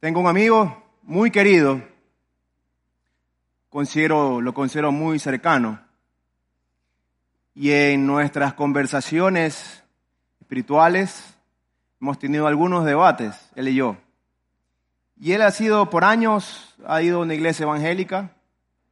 [0.00, 1.82] Tengo un amigo muy querido,
[3.68, 5.78] considero, lo considero muy cercano,
[7.54, 9.84] y en nuestras conversaciones
[10.40, 11.36] espirituales
[12.00, 13.98] hemos tenido algunos debates, él y yo.
[15.18, 18.34] Y él ha sido por años, ha ido a una iglesia evangélica,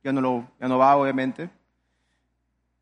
[0.04, 1.48] ya no, lo, ya no va obviamente.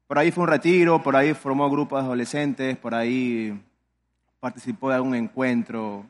[0.09, 3.57] Por ahí fue un retiro, por ahí formó grupos de adolescentes, por ahí
[4.41, 6.05] participó de algún encuentro.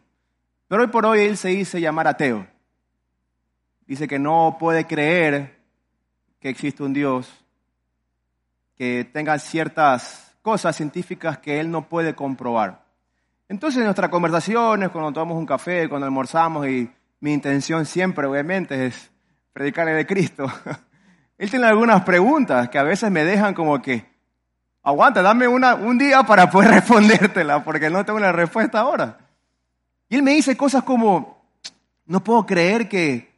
[0.69, 2.46] Pero hoy por hoy él se dice llamar ateo.
[3.87, 5.61] Dice que no puede creer
[6.41, 7.33] que existe un Dios,
[8.77, 12.84] que tenga ciertas cosas científicas que él no puede comprobar.
[13.48, 18.87] Entonces en nuestras conversaciones, cuando tomamos un café, cuando almorzamos y mi intención siempre, obviamente,
[18.87, 19.11] es
[19.53, 20.47] predicarle de Cristo.
[21.39, 24.05] Él tiene algunas preguntas que a veces me dejan como que,
[24.83, 29.26] aguanta, dame una, un día para poder respondértela, porque no tengo la respuesta ahora.
[30.09, 31.42] Y él me dice cosas como,
[32.05, 33.34] no puedo creer que,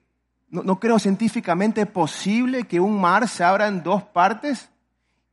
[0.51, 4.71] no, no creo científicamente posible que un mar se abra en dos partes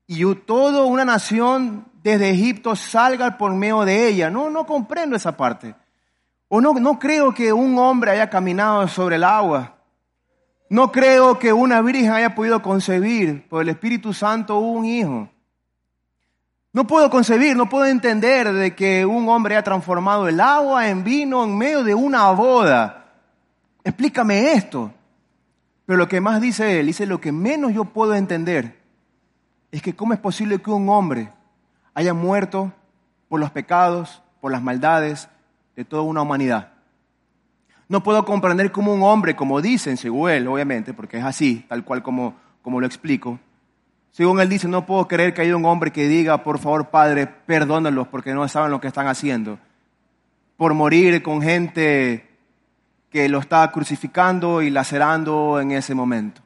[0.07, 4.29] y toda una nación desde Egipto salga por medio de ella.
[4.29, 5.75] No, no comprendo esa parte.
[6.47, 9.77] O no, no creo que un hombre haya caminado sobre el agua.
[10.69, 15.29] No creo que una virgen haya podido concebir por el Espíritu Santo un hijo.
[16.75, 21.05] No puedo concebir, no puedo entender de que un hombre haya transformado el agua en
[21.05, 23.13] vino en medio de una boda.
[23.81, 24.91] Explícame esto.
[25.85, 28.77] Pero lo que más dice él, dice lo que menos yo puedo entender
[29.71, 31.31] es que cómo es posible que un hombre
[31.93, 32.73] haya muerto
[33.29, 35.29] por los pecados, por las maldades,
[35.77, 36.73] de toda una humanidad.
[37.87, 41.85] No puedo comprender cómo un hombre, como dicen, según él, obviamente, porque es así, tal
[41.85, 43.39] cual como, como lo explico,
[44.15, 47.27] según él dice, no puedo creer que haya un hombre que diga, por favor, Padre,
[47.27, 49.59] perdónalos porque no saben lo que están haciendo.
[50.55, 52.25] Por morir con gente
[53.09, 56.41] que lo está crucificando y lacerando en ese momento.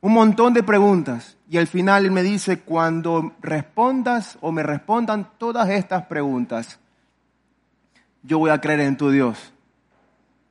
[0.00, 1.36] Un montón de preguntas.
[1.48, 6.80] Y al final él me dice, cuando respondas o me respondan todas estas preguntas,
[8.24, 9.52] yo voy a creer en tu Dios.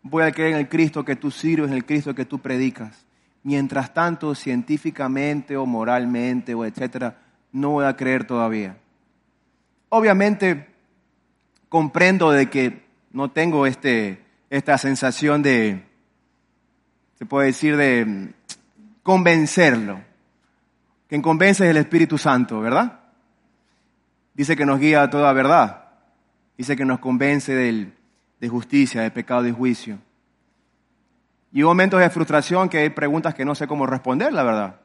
[0.03, 3.04] Voy a creer en el Cristo que tú sirves, en el Cristo que tú predicas.
[3.45, 7.15] Mientras tanto, científicamente o moralmente o etcétera,
[7.51, 8.75] no voy a creer todavía.
[9.89, 10.67] Obviamente,
[11.69, 14.19] comprendo de que no tengo este,
[14.49, 15.83] esta sensación de,
[17.19, 18.33] se puede decir, de
[19.03, 20.01] convencerlo.
[21.07, 22.99] Quien convence es el Espíritu Santo, ¿verdad?
[24.33, 25.85] Dice que nos guía a toda verdad.
[26.57, 29.99] Dice que nos convence de justicia, de pecado, de juicio.
[31.55, 34.75] Y hubo momentos de frustración que hay preguntas que no sé cómo responder, la verdad.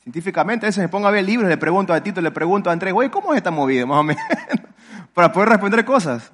[0.00, 2.72] Científicamente, a veces me pongo a ver libros, le pregunto a Tito, le pregunto a
[2.72, 3.84] Andrés, oye, ¿cómo es esta movida?
[3.84, 4.22] Más o menos,
[5.12, 6.30] para poder responder cosas.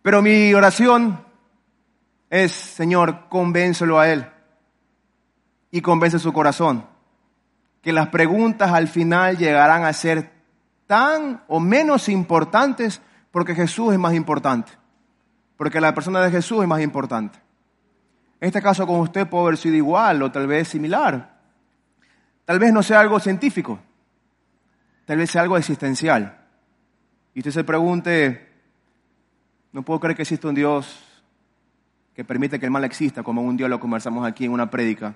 [0.00, 1.22] Pero mi oración
[2.30, 4.26] es, Señor, convéncelo a Él
[5.70, 6.86] y convence su corazón.
[7.82, 10.32] Que las preguntas al final llegarán a ser
[10.86, 13.02] tan o menos importantes
[13.32, 14.72] porque Jesús es más importante.
[15.58, 17.38] Porque la persona de Jesús es más importante.
[18.40, 21.38] Este caso con usted puede haber sido igual o tal vez similar.
[22.44, 23.78] Tal vez no sea algo científico.
[25.04, 26.38] Tal vez sea algo existencial.
[27.34, 28.48] Y usted se pregunte,
[29.72, 31.06] no puedo creer que exista un Dios
[32.14, 35.14] que permite que el mal exista, como un día lo conversamos aquí en una prédica.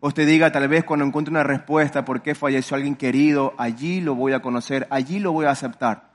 [0.00, 4.00] O usted diga, tal vez cuando encuentre una respuesta por qué falleció alguien querido, allí
[4.00, 6.10] lo voy a conocer, allí lo voy a aceptar.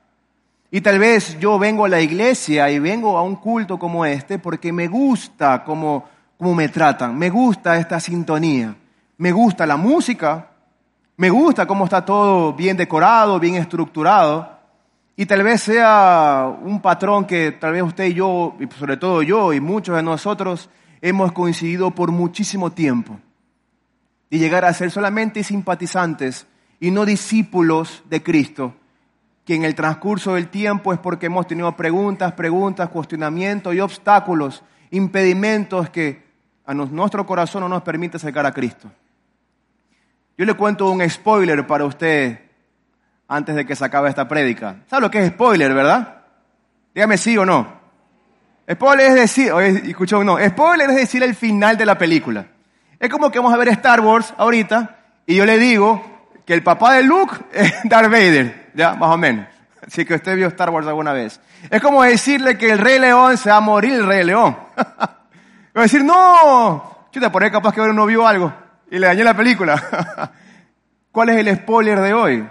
[0.71, 4.39] Y tal vez yo vengo a la iglesia y vengo a un culto como este
[4.39, 8.75] porque me gusta cómo, cómo me tratan, me gusta esta sintonía,
[9.17, 10.49] me gusta la música,
[11.17, 14.51] me gusta cómo está todo bien decorado, bien estructurado.
[15.15, 19.21] Y tal vez sea un patrón que tal vez usted y yo, y sobre todo
[19.21, 20.69] yo y muchos de nosotros,
[21.01, 23.19] hemos coincidido por muchísimo tiempo.
[24.29, 26.47] Y llegar a ser solamente simpatizantes
[26.79, 28.73] y no discípulos de Cristo
[29.45, 34.63] que en el transcurso del tiempo es porque hemos tenido preguntas, preguntas, cuestionamientos y obstáculos,
[34.91, 36.22] impedimentos que
[36.65, 38.89] a nuestro corazón no nos permite acercar a Cristo.
[40.37, 42.39] Yo le cuento un spoiler para usted
[43.27, 44.77] antes de que se acabe esta prédica.
[44.89, 46.23] ¿Sabe lo que es spoiler, verdad?
[46.93, 47.81] Dígame sí o no.
[48.71, 49.51] Spoiler es decir,
[49.85, 52.47] escuchó, no, spoiler es decir el final de la película.
[52.99, 56.01] Es como que vamos a ver Star Wars ahorita y yo le digo
[56.45, 58.71] que el papá de Luke es Darth Vader.
[58.73, 59.47] Ya, más o menos.
[59.85, 61.39] Así que usted vio Star Wars alguna vez.
[61.69, 64.57] Es como decirle que el Rey León se va a morir el Rey León.
[65.75, 68.53] Va a decir, no, te por ahí capaz que uno vio algo
[68.91, 69.81] y le dañé la película.
[71.11, 72.47] ¿Cuál es el spoiler de hoy?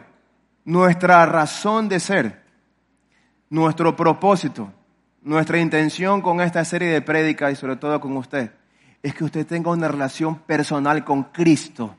[0.64, 2.42] Nuestra razón de ser,
[3.50, 4.72] nuestro propósito,
[5.22, 8.52] nuestra intención con esta serie de prédicas y sobre todo con usted
[9.02, 11.96] es que usted tenga una relación personal con Cristo,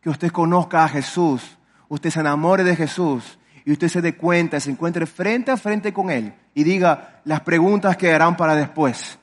[0.00, 1.58] que usted conozca a Jesús,
[1.88, 5.92] usted se enamore de Jesús y usted se dé cuenta, se encuentre frente a frente
[5.92, 9.18] con Él y diga las preguntas que harán para después.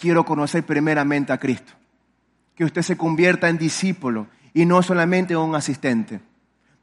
[0.00, 1.72] Quiero conocer primeramente a Cristo.
[2.54, 6.20] Que usted se convierta en discípulo y no solamente en un asistente.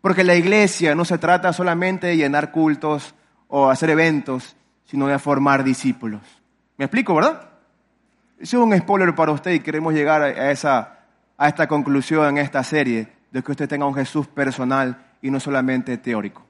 [0.02, 3.16] Porque la iglesia no se trata solamente de llenar cultos
[3.48, 4.56] o hacer eventos,
[4.86, 6.22] sino de formar discípulos.
[6.78, 7.50] ¿Me explico, verdad?
[8.40, 11.00] Eso es un spoiler para usted y queremos llegar a, esa,
[11.38, 15.40] a esta conclusión en esta serie de que usted tenga un Jesús personal y no
[15.40, 16.46] solamente teórico.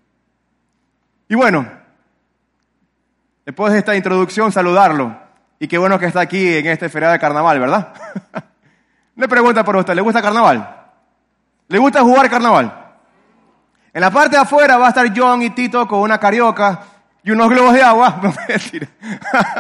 [1.30, 1.66] Y bueno,
[3.46, 5.27] después de esta introducción, saludarlo.
[5.60, 7.94] Y qué bueno que está aquí en este feriado de carnaval, ¿verdad?
[9.16, 10.76] Le pregunta por usted, ¿le gusta carnaval?
[11.68, 12.72] ¿Le gusta jugar carnaval?
[13.92, 16.82] En la parte de afuera va a estar John y Tito con una carioca
[17.24, 18.22] y unos globos de agua.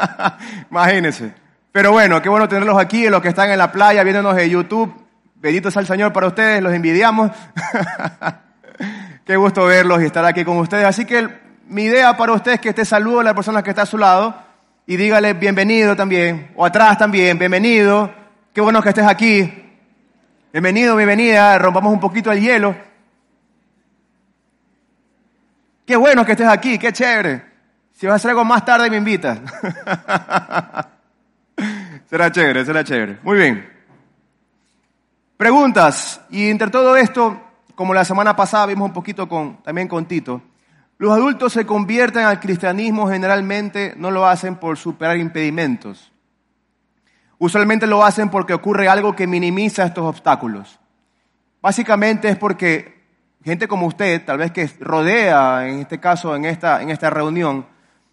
[0.69, 1.33] Imagínense.
[1.71, 4.93] Pero bueno, qué bueno tenerlos aquí, los que están en la playa viéndonos de YouTube.
[5.35, 7.31] Bendito sea el Señor para ustedes, los envidiamos.
[9.25, 10.85] qué gusto verlos y estar aquí con ustedes.
[10.85, 11.27] Así que
[11.67, 13.97] mi idea para ustedes es que este saludo a la persona que está a su
[13.97, 14.46] lado
[14.89, 18.09] y dígale bienvenido también, o atrás también, bienvenido.
[18.53, 19.53] Qué bueno que estés aquí.
[20.53, 21.57] Bienvenido, bienvenida.
[21.57, 22.73] Rompamos un poquito el hielo.
[25.85, 27.43] Qué bueno que estés aquí, qué chévere.
[27.91, 29.39] Si vas a hacer algo más tarde, me invitas.
[32.09, 33.19] será chévere, será chévere.
[33.23, 33.69] Muy bien.
[35.35, 36.21] Preguntas.
[36.29, 37.41] Y entre todo esto,
[37.75, 40.41] como la semana pasada vimos un poquito con, también con Tito,
[40.99, 46.11] los adultos se convierten al cristianismo generalmente, no lo hacen por superar impedimentos.
[47.37, 50.79] Usualmente lo hacen porque ocurre algo que minimiza estos obstáculos.
[51.61, 53.03] Básicamente es porque
[53.43, 57.67] gente como usted, tal vez que rodea, en este caso, en esta, en esta reunión,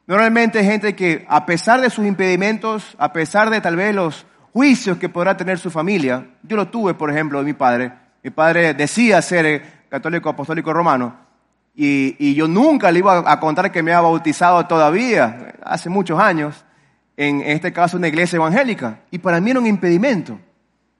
[0.07, 4.27] normalmente es gente que a pesar de sus impedimentos, a pesar de tal vez los
[4.53, 7.93] juicios que podrá tener su familia, yo lo tuve, por ejemplo, de mi padre.
[8.23, 11.24] Mi padre decía ser católico apostólico romano
[11.75, 16.19] y, y yo nunca le iba a contar que me había bautizado todavía, hace muchos
[16.19, 16.65] años,
[17.17, 19.00] en este caso una iglesia evangélica.
[19.11, 20.38] Y para mí era un impedimento.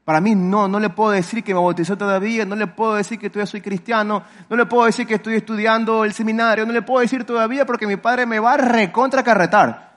[0.05, 3.19] Para mí no, no le puedo decir que me bautizó todavía, no le puedo decir
[3.19, 6.83] que todavía soy cristiano, no le puedo decir que estoy estudiando el seminario, no le
[6.83, 9.95] puedo decir todavía porque mi padre me va a recontracarretar.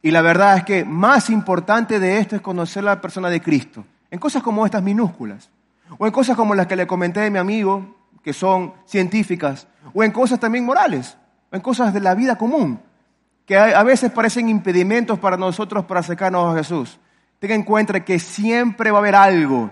[0.00, 3.84] Y la verdad es que más importante de esto es conocer la persona de Cristo,
[4.10, 5.50] en cosas como estas minúsculas,
[5.98, 10.02] o en cosas como las que le comenté de mi amigo, que son científicas, o
[10.02, 11.16] en cosas también morales,
[11.52, 12.80] en cosas de la vida común,
[13.46, 16.98] que a veces parecen impedimentos para nosotros para acercarnos a Jesús
[17.44, 19.70] tenga en cuenta que siempre va a haber algo,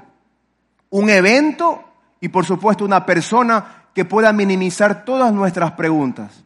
[0.91, 1.83] un evento
[2.21, 6.45] y por supuesto una persona que pueda minimizar todas nuestras preguntas,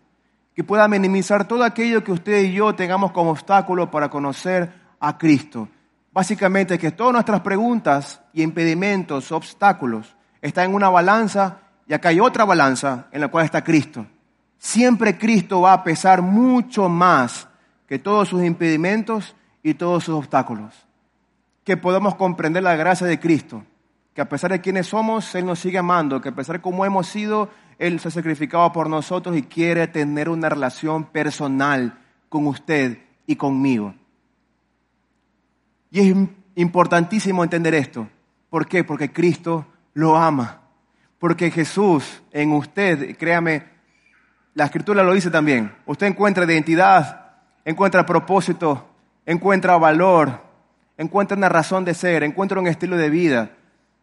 [0.54, 5.18] que pueda minimizar todo aquello que usted y yo tengamos como obstáculo para conocer a
[5.18, 5.68] Cristo.
[6.12, 12.20] Básicamente que todas nuestras preguntas y impedimentos, obstáculos, están en una balanza y acá hay
[12.20, 14.06] otra balanza en la cual está Cristo.
[14.58, 17.48] Siempre Cristo va a pesar mucho más
[17.86, 20.86] que todos sus impedimentos y todos sus obstáculos
[21.66, 23.64] que podamos comprender la gracia de Cristo,
[24.14, 26.84] que a pesar de quienes somos, Él nos sigue amando, que a pesar de cómo
[26.84, 27.50] hemos sido,
[27.80, 31.98] Él se ha sacrificado por nosotros y quiere tener una relación personal
[32.28, 33.96] con usted y conmigo.
[35.90, 36.16] Y es
[36.54, 38.08] importantísimo entender esto.
[38.48, 38.84] ¿Por qué?
[38.84, 40.60] Porque Cristo lo ama.
[41.18, 43.64] Porque Jesús en usted, créame,
[44.54, 47.32] la escritura lo dice también, usted encuentra identidad,
[47.64, 48.88] encuentra propósito,
[49.24, 50.40] encuentra valor,
[50.96, 53.50] encuentra una razón de ser, encuentra un estilo de vida.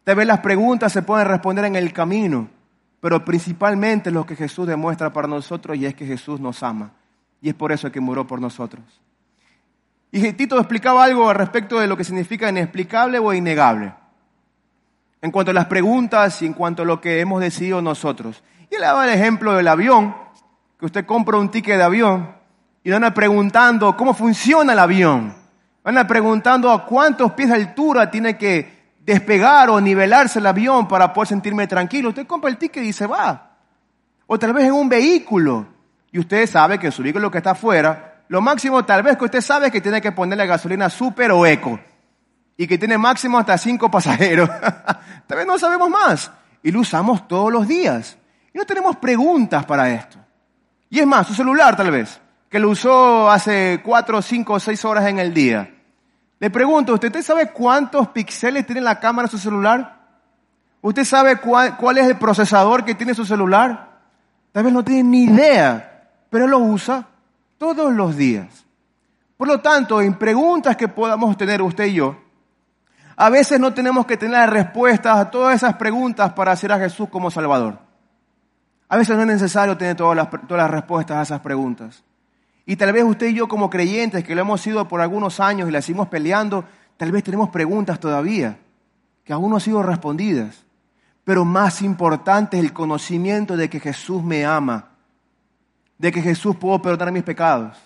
[0.04, 2.50] Tal vez las preguntas se pueden responder en el camino,
[3.00, 6.92] pero principalmente lo que Jesús demuestra para nosotros y es que Jesús nos ama.
[7.42, 8.84] Y es por eso que murió por nosotros.
[10.12, 13.94] Y Tito explicaba algo al respecto de lo que significa inexplicable o innegable.
[15.24, 18.44] En cuanto a las preguntas y en cuanto a lo que hemos decidido nosotros.
[18.70, 20.14] Y él daba el ejemplo del avión,
[20.78, 22.36] que usted compra un ticket de avión
[22.84, 25.34] y anda preguntando cómo funciona el avión.
[25.82, 31.14] Van preguntando a cuántos pies de altura tiene que despegar o nivelarse el avión para
[31.14, 32.10] poder sentirme tranquilo.
[32.10, 33.56] Usted compra el ticket y se va.
[34.28, 35.68] O tal vez en un vehículo.
[36.12, 39.40] Y usted sabe que su vehículo que está afuera, lo máximo tal vez que usted
[39.40, 41.80] sabe es que tiene que ponerle gasolina super o eco.
[42.58, 44.50] Y que tiene máximo hasta cinco pasajeros.
[45.28, 46.32] tal vez no sabemos más.
[46.62, 48.18] Y lo usamos todos los días.
[48.54, 50.18] Y no tenemos preguntas para esto.
[50.90, 52.22] Y es más, su celular tal vez
[52.54, 55.74] que lo usó hace cuatro, cinco o seis horas en el día.
[56.38, 60.02] Le pregunto, ¿usted sabe cuántos píxeles tiene la cámara de su celular?
[60.80, 63.90] ¿Usted sabe cuál, cuál, es el procesador que tiene su celular?
[64.52, 67.08] Tal vez no tiene ni idea, pero lo usa
[67.58, 68.66] todos los días.
[69.36, 72.18] Por lo tanto, en preguntas que podamos tener usted y yo,
[73.16, 77.10] a veces no tenemos que tener respuestas a todas esas preguntas para hacer a Jesús
[77.10, 77.80] como Salvador.
[78.90, 82.04] A veces no es necesario tener todas las, todas las respuestas a esas preguntas.
[82.66, 85.68] Y tal vez usted y yo como creyentes, que lo hemos sido por algunos años
[85.68, 86.64] y las seguimos peleando,
[86.98, 88.58] tal vez tenemos preguntas todavía
[89.24, 90.64] que aún no han sido respondidas.
[91.24, 94.90] Pero más importante es el conocimiento de que Jesús me ama,
[95.98, 97.78] de que Jesús puede perdonar mis pecados,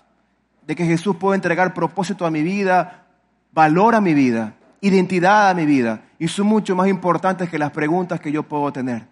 [0.65, 3.05] de que Jesús puede entregar propósito a mi vida,
[3.51, 6.01] valor a mi vida, identidad a mi vida.
[6.19, 9.07] Y son mucho más importantes que las preguntas que yo puedo tener.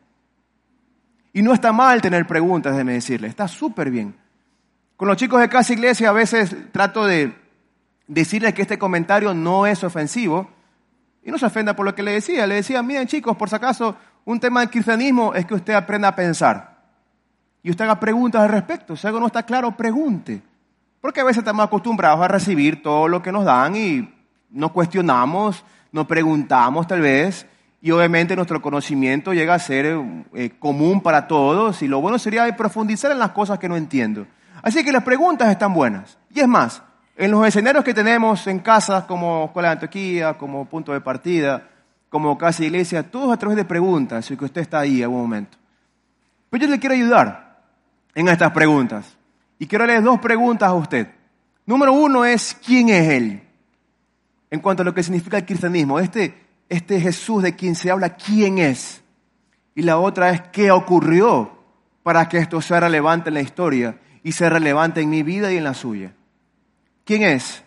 [1.34, 4.16] Y no está mal tener preguntas, déjeme decirle, está súper bien.
[4.96, 7.36] Con los chicos de Casa Iglesia a veces trato de
[8.08, 10.50] decirles que este comentario no es ofensivo.
[11.24, 12.46] Y no se ofenda por lo que le decía.
[12.48, 16.10] Le decía, miren chicos, por si acaso, un tema del cristianismo es que usted aprenda
[16.10, 16.76] a pensar.
[17.64, 18.96] Y usted haga preguntas al respecto.
[18.96, 20.42] Si algo no está claro, pregunte.
[21.02, 24.15] Porque a veces estamos acostumbrados a recibir todo lo que nos dan y
[24.56, 27.46] no cuestionamos, no preguntamos tal vez.
[27.82, 30.00] Y obviamente nuestro conocimiento llega a ser
[30.34, 31.82] eh, común para todos.
[31.84, 34.26] Y lo bueno sería profundizar en las cosas que no entiendo.
[34.64, 36.18] Así que las preguntas están buenas.
[36.34, 36.82] Y es más,
[37.16, 41.70] en los escenarios que tenemos en casa, como Escuela de Antioquía, como punto de partida,
[42.10, 45.04] como casa de iglesia, todos a través de preguntas, y que usted está ahí en
[45.04, 45.58] algún momento.
[46.50, 47.62] Pero yo le quiero ayudar
[48.16, 49.16] en estas preguntas.
[49.60, 51.08] Y quiero leer dos preguntas a usted.
[51.66, 53.45] Número uno es, ¿quién es Él?
[54.50, 58.16] En cuanto a lo que significa el cristianismo, este, este Jesús de quien se habla,
[58.16, 59.04] ¿quién es?
[59.76, 61.52] Y la otra es, ¿qué ocurrió
[62.04, 65.58] para que esto sea relevante en la historia y sea relevante en mi vida y
[65.58, 66.14] en la suya?
[67.04, 67.64] ¿Quién es?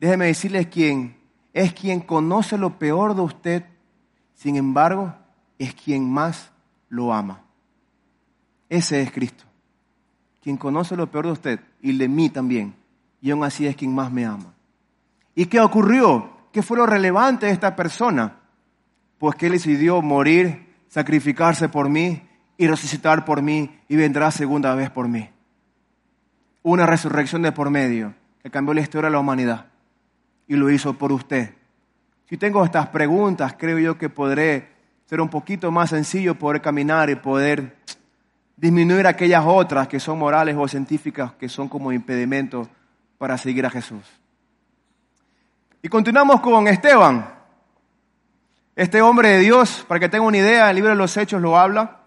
[0.00, 1.16] Déjeme decirles quién.
[1.54, 3.64] Es quien conoce lo peor de usted,
[4.34, 5.14] sin embargo,
[5.58, 6.50] es quien más
[6.88, 7.42] lo ama.
[8.68, 9.44] Ese es Cristo.
[10.42, 12.74] Quien conoce lo peor de usted y de mí también.
[13.22, 14.55] Y aún así es quien más me ama.
[15.36, 16.30] ¿Y qué ocurrió?
[16.50, 18.40] ¿Qué fue lo relevante de esta persona?
[19.18, 22.22] Pues que él decidió morir, sacrificarse por mí
[22.56, 25.28] y resucitar por mí y vendrá segunda vez por mí.
[26.62, 29.66] Una resurrección de por medio que cambió la historia de la humanidad
[30.48, 31.54] y lo hizo por usted.
[32.30, 34.68] Si tengo estas preguntas, creo yo que podré
[35.04, 37.76] ser un poquito más sencillo poder caminar y poder
[38.56, 42.68] disminuir aquellas otras que son morales o científicas que son como impedimentos
[43.18, 44.02] para seguir a Jesús.
[45.86, 47.32] Y continuamos con Esteban.
[48.74, 51.56] Este hombre de Dios, para que tenga una idea, el libro de los Hechos lo
[51.56, 52.00] habla.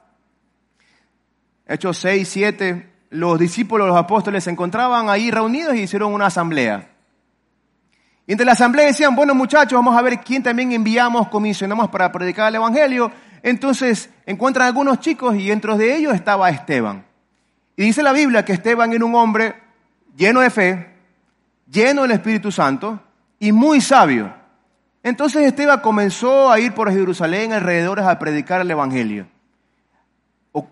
[1.65, 6.89] Hechos 6, 7, los discípulos, los apóstoles se encontraban ahí reunidos y hicieron una asamblea.
[8.27, 12.11] Y entre la asamblea decían, bueno muchachos, vamos a ver quién también enviamos, comisionamos para
[12.11, 13.09] predicar el Evangelio.
[13.43, 17.05] Entonces encuentran algunos chicos y dentro de ellos estaba Esteban.
[17.77, 19.55] Y dice la Biblia que Esteban era un hombre
[20.17, 20.95] lleno de fe,
[21.71, 23.03] lleno del Espíritu Santo
[23.39, 24.33] y muy sabio.
[25.01, 29.27] Entonces Esteban comenzó a ir por Jerusalén alrededores a predicar el Evangelio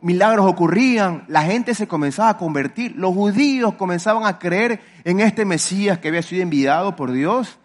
[0.01, 5.45] milagros ocurrían, la gente se comenzaba a convertir, los judíos comenzaban a creer en este
[5.45, 7.59] Mesías que había sido enviado por Dios.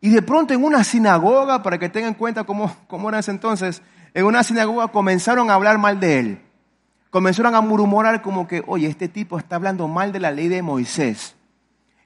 [0.00, 3.30] Y de pronto en una sinagoga, para que tengan en cuenta cómo, cómo era ese
[3.30, 3.82] entonces,
[4.14, 6.42] en una sinagoga comenzaron a hablar mal de él.
[7.10, 10.62] Comenzaron a murmurar como que, oye, este tipo está hablando mal de la ley de
[10.62, 11.34] Moisés.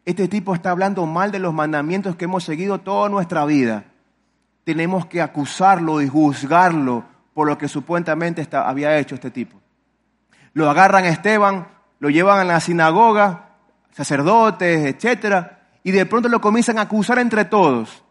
[0.04, 3.84] Este tipo está hablando mal de los mandamientos que hemos seguido toda nuestra vida.
[4.64, 7.04] Tenemos que acusarlo y juzgarlo
[7.34, 9.60] por lo que supuestamente había hecho este tipo.
[10.54, 11.68] Lo agarran a Esteban,
[12.00, 13.50] lo llevan a la sinagoga,
[13.92, 15.46] sacerdotes, etc.
[15.84, 18.02] Y de pronto lo comienzan a acusar entre todos.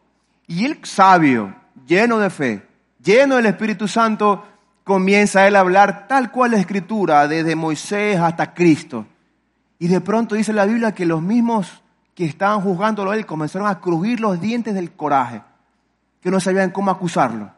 [0.47, 1.53] Y él, sabio,
[1.85, 2.67] lleno de fe,
[3.03, 4.45] lleno del Espíritu Santo,
[4.83, 9.05] comienza él a hablar tal cual la Escritura, desde Moisés hasta Cristo.
[9.77, 11.80] Y de pronto dice la Biblia que los mismos
[12.15, 15.41] que estaban juzgándolo a él comenzaron a crujir los dientes del coraje,
[16.21, 17.51] que no sabían cómo acusarlo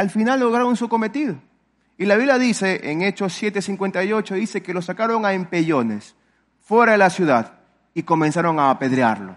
[0.00, 1.36] al final lograron su cometido.
[1.98, 6.14] Y la Biblia dice, en Hechos 7:58, dice que lo sacaron a empellones,
[6.62, 7.58] fuera de la ciudad,
[7.92, 9.36] y comenzaron a apedrearlo.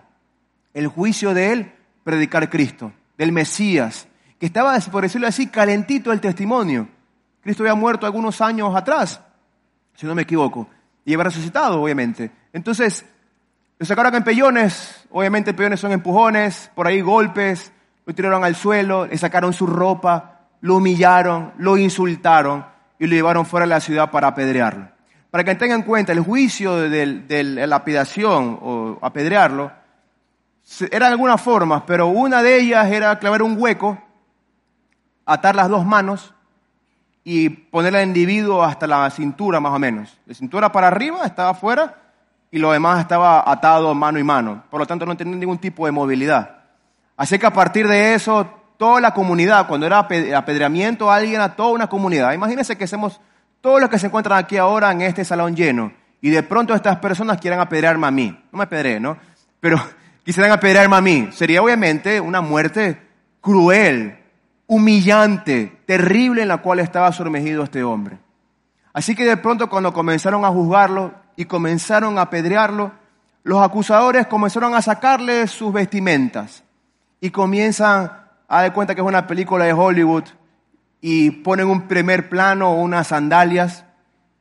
[0.73, 1.71] El juicio de él,
[2.05, 4.07] predicar Cristo, del Mesías,
[4.39, 6.87] que estaba, por decirlo así, calentito el testimonio.
[7.41, 9.19] Cristo había muerto algunos años atrás,
[9.95, 10.69] si no me equivoco,
[11.03, 12.31] y había resucitado, obviamente.
[12.53, 13.05] Entonces,
[13.83, 17.73] lo sacaron a empellones, obviamente empellones son empujones, por ahí golpes,
[18.05, 22.65] lo tiraron al suelo, le sacaron su ropa, lo humillaron, lo insultaron
[22.97, 24.87] y lo llevaron fuera de la ciudad para apedrearlo.
[25.29, 29.73] Para que tengan en cuenta, el juicio de, la lapidación o apedrearlo
[30.89, 34.01] eran algunas formas, pero una de ellas era clavar un hueco,
[35.25, 36.33] atar las dos manos
[37.25, 40.17] y poner al individuo hasta la cintura más o menos.
[40.25, 42.02] De cintura para arriba estaba afuera
[42.53, 44.63] y lo demás estaba atado mano y mano.
[44.69, 46.57] Por lo tanto, no tenía ningún tipo de movilidad.
[47.17, 51.71] Así que a partir de eso, toda la comunidad, cuando era apedreamiento, alguien a toda
[51.71, 52.31] una comunidad.
[52.31, 53.19] Imagínense que hacemos
[53.59, 56.97] todos los que se encuentran aquí ahora en este salón lleno y de pronto estas
[56.97, 58.39] personas quieran apedrearme a mí.
[58.51, 59.17] No me apedré, ¿no?
[59.59, 59.81] Pero
[60.23, 61.29] quisieran apedrearme a mí.
[61.31, 63.01] Sería obviamente una muerte
[63.41, 64.19] cruel,
[64.67, 68.19] humillante, terrible en la cual estaba sumergido este hombre.
[68.93, 72.91] Así que de pronto cuando comenzaron a juzgarlo y comenzaron a apedrearlo,
[73.43, 76.63] los acusadores comenzaron a sacarle sus vestimentas
[77.19, 78.11] y comienzan
[78.47, 80.23] a dar cuenta que es una película de Hollywood
[81.01, 83.85] y ponen un primer plano, unas sandalias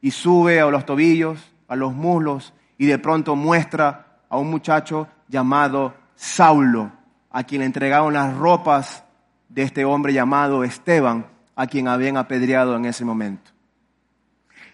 [0.01, 5.09] y sube a los tobillos, a los muslos y de pronto muestra a un muchacho
[5.29, 6.93] llamado Saulo,
[7.31, 9.05] a quien le entregaron las ropas
[9.49, 13.51] de este hombre llamado Esteban, a quien habían apedreado en ese momento.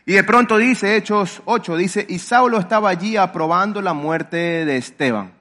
[0.08, 4.78] Y de pronto dice, Hechos 8, dice, y Saulo estaba allí aprobando la muerte de
[4.78, 5.34] Esteban.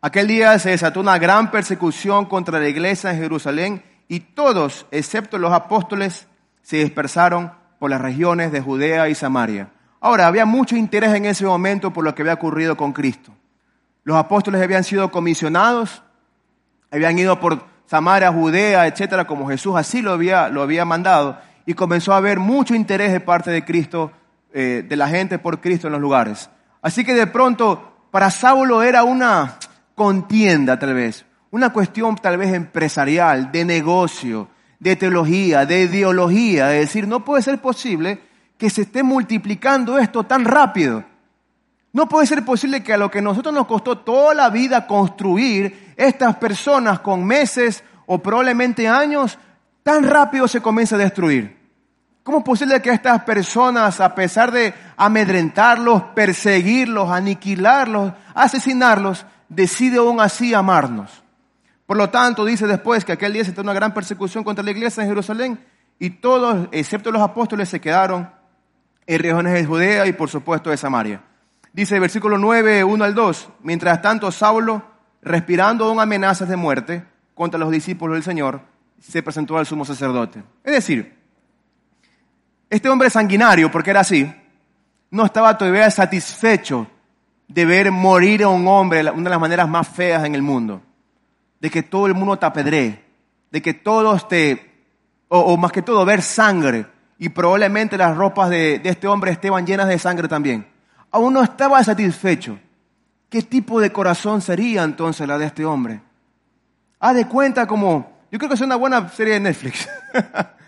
[0.00, 5.36] Aquel día se desató una gran persecución contra la iglesia en Jerusalén y todos, excepto
[5.36, 6.28] los apóstoles,
[6.62, 9.68] se dispersaron por las regiones de Judea y Samaria.
[10.00, 13.34] Ahora, había mucho interés en ese momento por lo que había ocurrido con Cristo.
[14.02, 16.02] Los apóstoles habían sido comisionados,
[16.90, 21.74] habían ido por Samaria, Judea, etcétera, como Jesús así lo había, lo había mandado, y
[21.74, 24.10] comenzó a haber mucho interés de parte de Cristo,
[24.54, 26.48] eh, de la gente por Cristo en los lugares.
[26.80, 29.58] Así que de pronto, para Saulo era una
[29.94, 34.48] contienda tal vez, una cuestión tal vez empresarial, de negocio,
[34.80, 38.18] de teología, de ideología, es decir, no puede ser posible
[38.56, 41.04] que se esté multiplicando esto tan rápido.
[41.92, 44.86] No puede ser posible que a lo que a nosotros nos costó toda la vida
[44.86, 49.38] construir, estas personas con meses o probablemente años,
[49.82, 51.57] tan rápido se comience a destruir.
[52.28, 60.20] ¿Cómo es posible que estas personas, a pesar de amedrentarlos, perseguirlos, aniquilarlos, asesinarlos, decide aún
[60.20, 61.24] así amarnos?
[61.86, 64.72] Por lo tanto, dice después que aquel día se tuvo una gran persecución contra la
[64.72, 65.58] iglesia en Jerusalén
[65.98, 68.30] y todos, excepto los apóstoles, se quedaron
[69.06, 71.22] en regiones de Judea y por supuesto de Samaria.
[71.72, 74.82] Dice el versículo 9, 1 al 2, mientras tanto Saulo,
[75.22, 78.60] respirando aún amenazas de muerte contra los discípulos del Señor,
[79.00, 80.42] se presentó al sumo sacerdote.
[80.62, 81.17] Es decir,
[82.70, 84.30] este hombre sanguinario, porque era así,
[85.10, 86.86] no estaba todavía satisfecho
[87.46, 90.82] de ver morir a un hombre una de las maneras más feas en el mundo,
[91.60, 93.04] de que todo el mundo te apedree,
[93.50, 94.84] de que todos te,
[95.28, 96.86] o, más que todo, ver sangre,
[97.18, 100.78] y probablemente las ropas de, de este hombre estaban llenas de sangre también
[101.10, 102.58] aún no estaba satisfecho.
[103.28, 106.00] ¿Qué tipo de corazón sería entonces la de este hombre?
[106.98, 109.88] Haz de cuenta como, yo creo que es una buena serie de Netflix.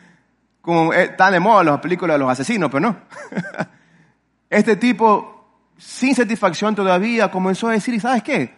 [0.60, 2.96] como eh, están de moda las películas de los asesinos, pero no.
[4.50, 8.54] este tipo, sin satisfacción todavía, comenzó a decir, ¿y sabes qué?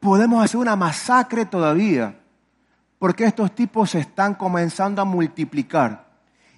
[0.00, 2.18] Podemos hacer una masacre todavía,
[2.98, 6.04] porque estos tipos se están comenzando a multiplicar.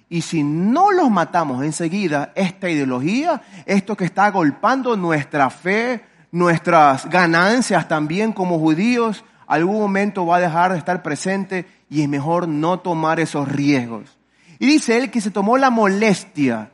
[0.09, 7.09] Y si no los matamos enseguida, esta ideología, esto que está agolpando nuestra fe, nuestras
[7.09, 12.47] ganancias también como judíos, algún momento va a dejar de estar presente y es mejor
[12.47, 14.16] no tomar esos riesgos.
[14.59, 16.71] Y dice él que se tomó la molestia,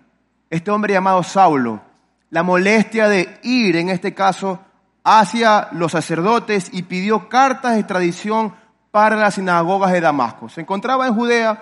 [0.49, 1.81] este hombre llamado Saulo,
[2.29, 4.59] la molestia de ir, en este caso,
[5.03, 8.53] hacia los sacerdotes y pidió cartas de extradición
[8.91, 10.49] para las sinagogas de Damasco.
[10.49, 11.59] Se encontraba en Judea,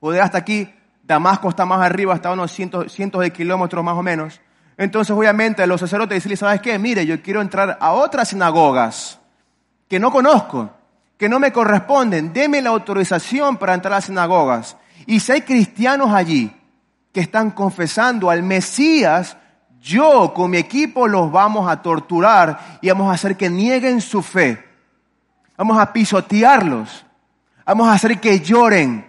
[0.00, 0.72] Judea hasta aquí,
[1.02, 4.40] Damasco está más arriba, está a unos cientos, cientos de kilómetros más o menos.
[4.76, 6.78] Entonces, obviamente, los sacerdotes dicen, ¿sabes qué?
[6.78, 9.18] Mire, yo quiero entrar a otras sinagogas
[9.88, 10.70] que no conozco,
[11.16, 12.32] que no me corresponden.
[12.32, 14.76] Deme la autorización para entrar a las sinagogas.
[15.06, 16.52] Y si hay cristianos allí
[17.12, 19.36] que están confesando al Mesías,
[19.80, 24.22] yo con mi equipo los vamos a torturar y vamos a hacer que nieguen su
[24.22, 24.62] fe.
[25.56, 27.06] Vamos a pisotearlos.
[27.64, 29.06] Vamos a hacer que lloren.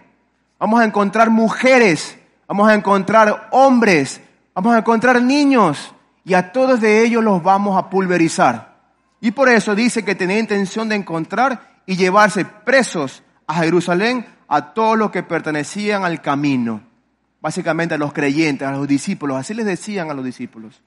[0.58, 4.20] Vamos a encontrar mujeres, vamos a encontrar hombres,
[4.54, 8.76] vamos a encontrar niños y a todos de ellos los vamos a pulverizar.
[9.20, 14.72] Y por eso dice que tenía intención de encontrar y llevarse presos a Jerusalén a
[14.74, 16.82] todos los que pertenecían al camino.
[17.40, 19.36] Básicamente a los creyentes, a los discípulos.
[19.36, 20.82] Así les decían a los discípulos.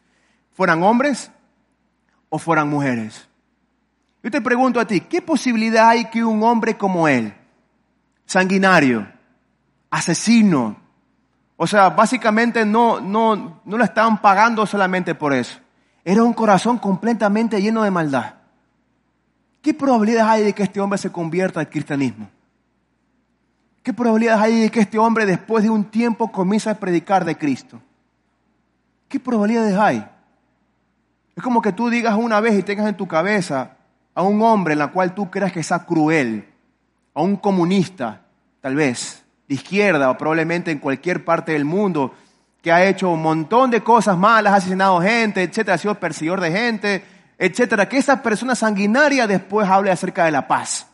[0.53, 1.31] Fueran hombres
[2.29, 3.29] o fueran mujeres.
[4.21, 7.33] Yo te pregunto a ti, ¿qué posibilidad hay que un hombre como él,
[8.25, 9.07] sanguinario,
[9.91, 10.77] asesino.
[11.57, 15.59] O sea, básicamente no, no, no lo estaban pagando solamente por eso.
[16.03, 18.33] Era un corazón completamente lleno de maldad.
[19.61, 22.27] ¿Qué probabilidades hay de que este hombre se convierta al cristianismo?
[23.83, 27.37] ¿Qué probabilidades hay de que este hombre después de un tiempo comience a predicar de
[27.37, 27.81] Cristo?
[29.07, 30.07] ¿Qué probabilidades hay?
[31.35, 33.77] Es como que tú digas una vez y tengas en tu cabeza
[34.13, 36.47] a un hombre en la cual tú creas que sea cruel,
[37.13, 38.21] a un comunista,
[38.61, 42.13] tal vez, de izquierda o probablemente en cualquier parte del mundo,
[42.61, 46.39] que ha hecho un montón de cosas malas, ha asesinado gente, etcétera, ha sido perseguidor
[46.39, 47.03] de gente,
[47.39, 50.87] etcétera, que esa persona sanguinaria después hable acerca de la paz.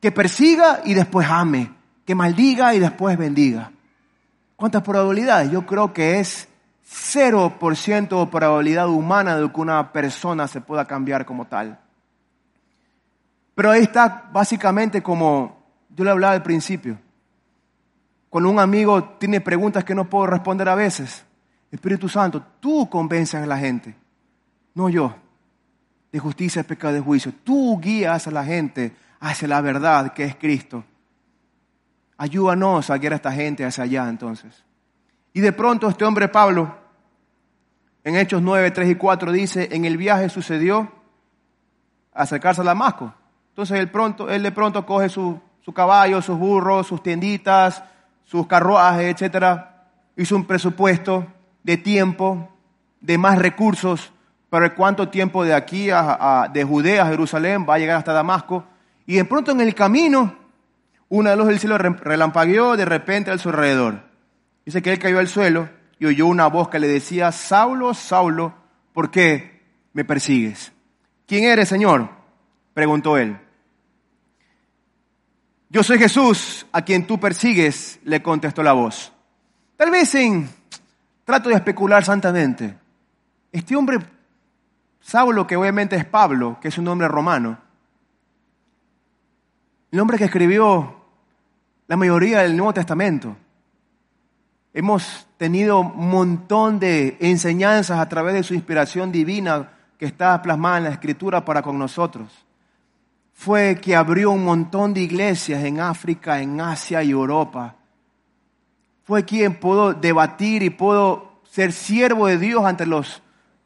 [0.00, 1.77] Que persiga y después ame,
[2.08, 3.70] que maldiga y después bendiga.
[4.56, 5.50] ¿Cuántas probabilidades?
[5.50, 6.48] Yo creo que es
[6.90, 11.78] 0% de probabilidad humana de que una persona se pueda cambiar como tal.
[13.54, 15.62] Pero ahí está básicamente como
[15.94, 16.98] yo le hablaba al principio.
[18.30, 21.26] Cuando un amigo tiene preguntas que no puedo responder a veces,
[21.70, 23.94] Espíritu Santo, tú convences a la gente,
[24.72, 25.14] no yo,
[26.10, 27.34] de justicia, pecado, de juicio.
[27.44, 30.84] Tú guías a la gente hacia la verdad que es Cristo.
[32.18, 34.64] Ayúdanos a guiar a esta gente hacia allá entonces.
[35.32, 36.76] Y de pronto este hombre Pablo,
[38.04, 40.92] en Hechos 9, 3 y 4 dice, en el viaje sucedió
[42.12, 43.14] acercarse a Damasco.
[43.50, 47.82] Entonces él, pronto, él de pronto coge su, su caballo, sus burros, sus tienditas,
[48.24, 51.26] sus carruajes, etcétera, hizo un presupuesto
[51.62, 52.48] de tiempo,
[53.00, 54.12] de más recursos
[54.50, 58.64] para cuánto tiempo de aquí a, de Judea a Jerusalén va a llegar hasta Damasco.
[59.06, 60.34] Y de pronto en el camino,
[61.08, 64.02] una luz del cielo relampagueó de repente a su alrededor.
[64.64, 65.68] Dice que él cayó al suelo
[65.98, 68.54] y oyó una voz que le decía, Saulo, Saulo,
[68.92, 69.62] ¿por qué
[69.94, 70.72] me persigues?
[71.26, 72.10] ¿Quién eres, Señor?
[72.74, 73.38] preguntó él.
[75.70, 79.12] Yo soy Jesús, a quien tú persigues, le contestó la voz.
[79.76, 80.48] Tal vez en
[81.24, 82.78] trato de especular santamente.
[83.52, 83.98] Este hombre,
[85.00, 87.58] Saulo, que obviamente es Pablo, que es un nombre romano,
[89.90, 90.97] el hombre que escribió
[91.88, 93.36] la mayoría del Nuevo Testamento,
[94.74, 100.78] Hemos tenido un montón de enseñanzas a través de su inspiración divina que está plasmada
[100.78, 102.28] en la escritura para con nosotros.
[103.32, 107.74] Fue que abrió un montón de iglesias en África, en Asia y Europa.
[109.04, 113.22] Fue quien pudo debatir y pudo ser siervo de Dios ante los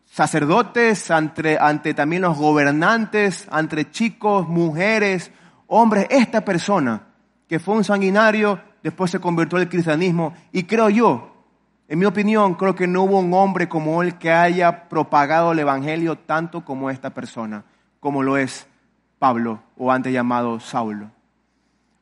[0.06, 5.30] sacerdotes, ante, ante también los gobernantes, ante chicos, mujeres,
[5.66, 6.06] hombres.
[6.08, 7.11] Esta persona
[7.48, 10.34] que fue un sanguinario después se convirtió al cristianismo.
[10.52, 11.32] Y creo yo,
[11.88, 15.58] en mi opinión, creo que no hubo un hombre como él que haya propagado el
[15.58, 17.64] Evangelio tanto como esta persona,
[18.00, 18.66] como lo es
[19.18, 21.10] Pablo o antes llamado Saulo.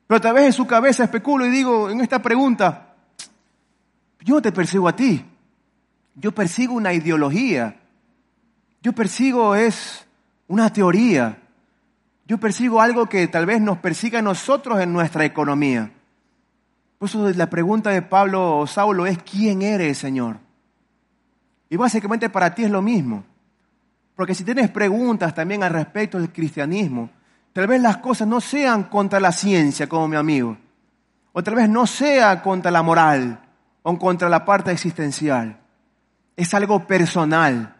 [0.06, 2.94] Pero tal vez en su cabeza especulo y digo en esta pregunta,
[4.20, 5.24] yo no te persigo a ti,
[6.14, 7.76] yo persigo una ideología,
[8.82, 10.06] yo persigo es
[10.48, 11.38] una teoría,
[12.30, 15.90] yo persigo algo que tal vez nos persiga a nosotros en nuestra economía.
[16.96, 20.36] Por eso la pregunta de Pablo o Saulo es, ¿quién eres, Señor?
[21.68, 23.24] Y básicamente para ti es lo mismo.
[24.14, 27.10] Porque si tienes preguntas también al respecto del cristianismo,
[27.52, 30.56] tal vez las cosas no sean contra la ciencia, como mi amigo,
[31.32, 33.40] o tal vez no sea contra la moral
[33.82, 35.58] o contra la parte existencial.
[36.36, 37.74] Es algo personal.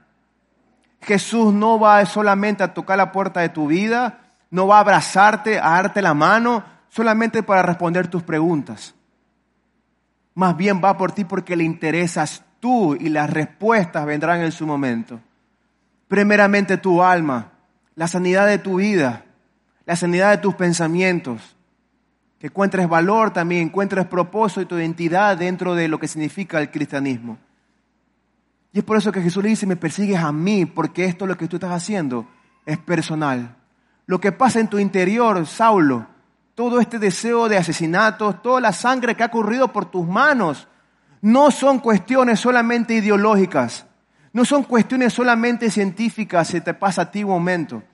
[1.02, 5.58] Jesús no va solamente a tocar la puerta de tu vida, no va a abrazarte,
[5.58, 8.94] a darte la mano, solamente para responder tus preguntas
[10.40, 14.66] más bien va por ti porque le interesas tú y las respuestas vendrán en su
[14.66, 15.20] momento.
[16.08, 17.52] Primeramente tu alma,
[17.94, 19.24] la sanidad de tu vida,
[19.84, 21.56] la sanidad de tus pensamientos,
[22.38, 26.70] que encuentres valor también, encuentres propósito y tu identidad dentro de lo que significa el
[26.70, 27.36] cristianismo.
[28.72, 31.36] Y es por eso que Jesús le dice, me persigues a mí, porque esto lo
[31.36, 32.26] que tú estás haciendo
[32.64, 33.56] es personal.
[34.10, 36.04] Lo que pasa en tu interior, Saulo,
[36.56, 40.66] todo este deseo de asesinatos, toda la sangre que ha corrido por tus manos,
[41.22, 43.86] no son cuestiones solamente ideológicas,
[44.32, 47.84] no son cuestiones solamente científicas, se te pasa a ti un momento.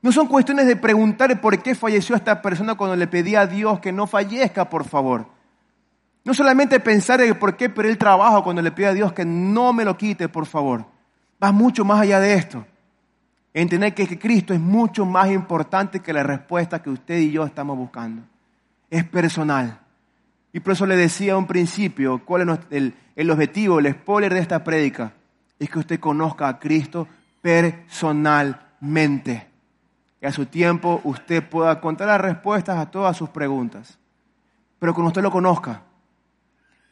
[0.00, 3.78] No son cuestiones de preguntar por qué falleció esta persona cuando le pedía a Dios
[3.80, 5.26] que no fallezca, por favor.
[6.24, 9.26] No solamente pensar en por qué perdí el trabajo cuando le pide a Dios que
[9.26, 10.86] no me lo quite, por favor.
[11.44, 12.64] Va mucho más allá de esto.
[13.54, 17.76] Entender que Cristo es mucho más importante que la respuesta que usted y yo estamos
[17.76, 18.22] buscando.
[18.88, 19.78] Es personal.
[20.52, 22.58] Y por eso le decía a un principio cuál es
[23.16, 25.12] el, objetivo, el spoiler de esta prédica.
[25.58, 27.06] Es que usted conozca a Cristo
[27.42, 29.48] personalmente.
[30.20, 33.98] Y a su tiempo usted pueda contar las respuestas a todas sus preguntas.
[34.78, 35.82] Pero cuando usted lo conozca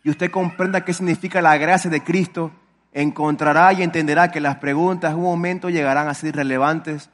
[0.03, 2.53] y usted comprenda qué significa la gracia de Cristo,
[2.93, 7.11] encontrará y entenderá que las preguntas en un momento llegarán a ser relevantes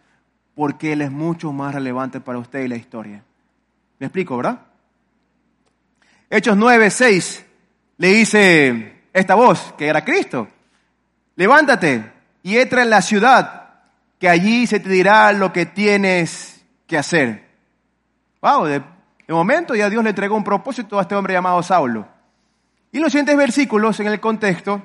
[0.55, 3.23] porque Él es mucho más relevante para usted y la historia.
[3.99, 4.61] ¿Me explico, verdad?
[6.31, 7.47] Hechos 9, 6
[7.99, 10.49] le dice esta voz, que era Cristo,
[11.37, 12.13] levántate
[12.43, 13.71] y entra en la ciudad,
[14.19, 17.47] que allí se te dirá lo que tienes que hacer.
[18.43, 18.83] Wow, de,
[19.29, 22.07] momento ya Dios le entregó un propósito a este hombre llamado Saulo.
[22.93, 24.83] Y los siguientes versículos, en el contexto,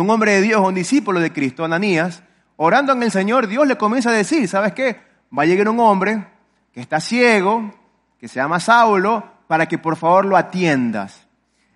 [0.00, 2.22] un hombre de Dios, un discípulo de Cristo, Ananías,
[2.56, 5.00] orando en el Señor, Dios le comienza a decir, ¿sabes qué?
[5.36, 6.26] Va a llegar un hombre
[6.72, 7.72] que está ciego,
[8.18, 11.26] que se llama Saulo, para que por favor lo atiendas.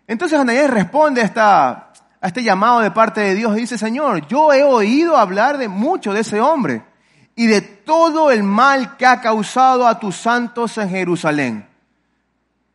[0.06, 1.70] Entonces Ananías responde a, esta,
[2.20, 5.68] a este llamado de parte de Dios y dice, Señor, yo he oído hablar de
[5.68, 6.82] mucho de ese hombre
[7.36, 11.68] y de todo el mal que ha causado a tus santos en Jerusalén.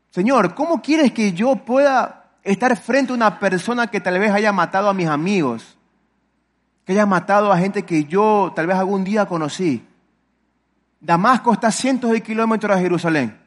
[0.09, 4.51] Señor, ¿cómo quieres que yo pueda estar frente a una persona que tal vez haya
[4.51, 5.77] matado a mis amigos?
[6.85, 9.85] Que haya matado a gente que yo tal vez algún día conocí.
[10.99, 13.39] Damasco está a cientos de kilómetros de Jerusalén.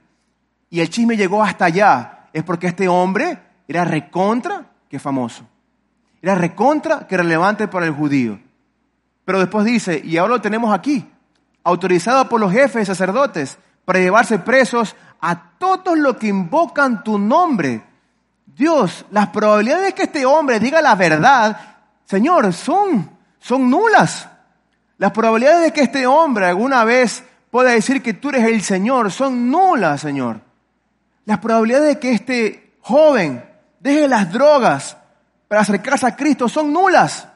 [0.70, 2.28] Y el chisme llegó hasta allá.
[2.32, 5.46] Es porque este hombre era recontra que famoso.
[6.20, 8.38] Era recontra que relevante para el judío.
[9.24, 11.08] Pero después dice, y ahora lo tenemos aquí,
[11.64, 17.82] autorizado por los jefes sacerdotes para llevarse presos a todos los que invocan tu nombre.
[18.56, 21.60] Dios, las probabilidades de que este hombre diga la verdad,
[22.06, 24.28] Señor, son, son nulas.
[24.96, 29.12] Las probabilidades de que este hombre alguna vez pueda decir que tú eres el Señor
[29.12, 30.40] son nulas, Señor.
[31.26, 33.44] Las probabilidades de que este joven
[33.78, 34.96] deje las drogas
[35.48, 37.28] para acercarse a Cristo son nulas.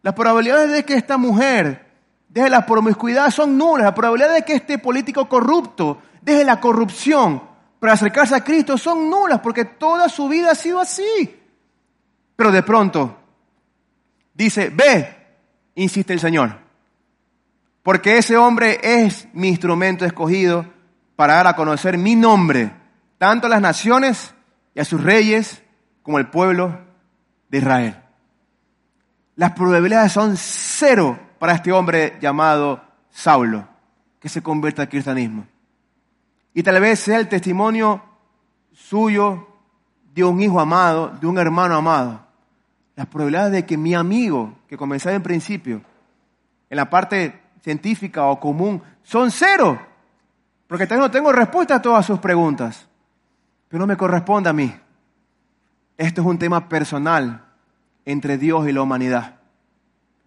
[0.00, 1.86] Las probabilidades de que esta mujer
[2.30, 3.84] deje la promiscuidad son nulas.
[3.84, 7.53] Las probabilidades de que este político corrupto deje la corrupción
[7.84, 11.38] para acercarse a Cristo son nulas porque toda su vida ha sido así.
[12.34, 13.14] Pero de pronto
[14.32, 15.14] dice, ve,
[15.74, 16.56] insiste el Señor,
[17.82, 20.64] porque ese hombre es mi instrumento escogido
[21.14, 22.72] para dar a conocer mi nombre,
[23.18, 24.34] tanto a las naciones
[24.74, 25.62] y a sus reyes
[26.02, 26.80] como al pueblo
[27.50, 28.02] de Israel.
[29.36, 33.68] Las probabilidades son cero para este hombre llamado Saulo,
[34.20, 35.46] que se convierta al cristianismo.
[36.54, 38.00] Y tal vez sea el testimonio
[38.72, 39.48] suyo
[40.14, 42.24] de un hijo amado, de un hermano amado.
[42.94, 45.82] Las probabilidades de que mi amigo, que comenzaba en principio,
[46.70, 49.80] en la parte científica o común, son cero.
[50.68, 52.86] Porque tal no tengo respuesta a todas sus preguntas.
[53.68, 54.72] Pero no me corresponde a mí.
[55.98, 57.44] Esto es un tema personal
[58.04, 59.40] entre Dios y la humanidad.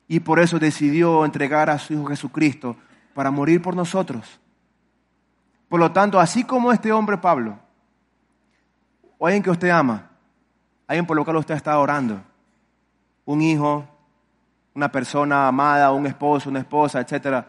[0.09, 2.75] Y por eso decidió entregar a su Hijo Jesucristo
[3.13, 4.41] para morir por nosotros
[5.69, 7.59] por lo tanto, así como este hombre Pablo,
[9.17, 10.09] o alguien que usted ama,
[10.87, 12.21] alguien por lo cual usted está orando,
[13.25, 13.85] un hijo,
[14.73, 17.45] una persona amada, un esposo, una esposa, etc.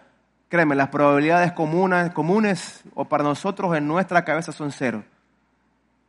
[0.48, 5.04] Créeme, las probabilidades comunes, comunes o para nosotros en nuestra cabeza son cero.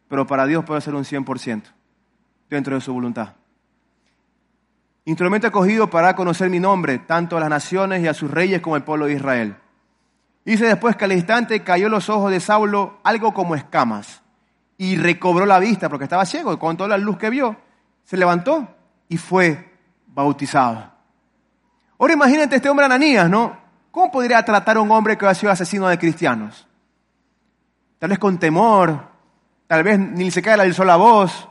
[0.07, 1.63] Pero para Dios puede ser un 100%
[2.49, 3.33] dentro de su voluntad.
[5.05, 8.75] Instrumento escogido para conocer mi nombre, tanto a las naciones y a sus reyes como
[8.75, 9.55] al pueblo de Israel.
[10.49, 14.23] Dice después que al instante cayó los ojos de Saulo algo como escamas
[14.79, 17.55] y recobró la vista porque estaba ciego y con toda la luz que vio
[18.03, 18.67] se levantó
[19.07, 20.91] y fue bautizado.
[21.99, 23.55] Ahora imagínate este hombre Ananías, ¿no?
[23.91, 26.67] ¿Cómo podría tratar a un hombre que ha sido asesino de cristianos?
[27.99, 29.03] Tal vez con temor,
[29.67, 31.47] tal vez ni se cae la la voz,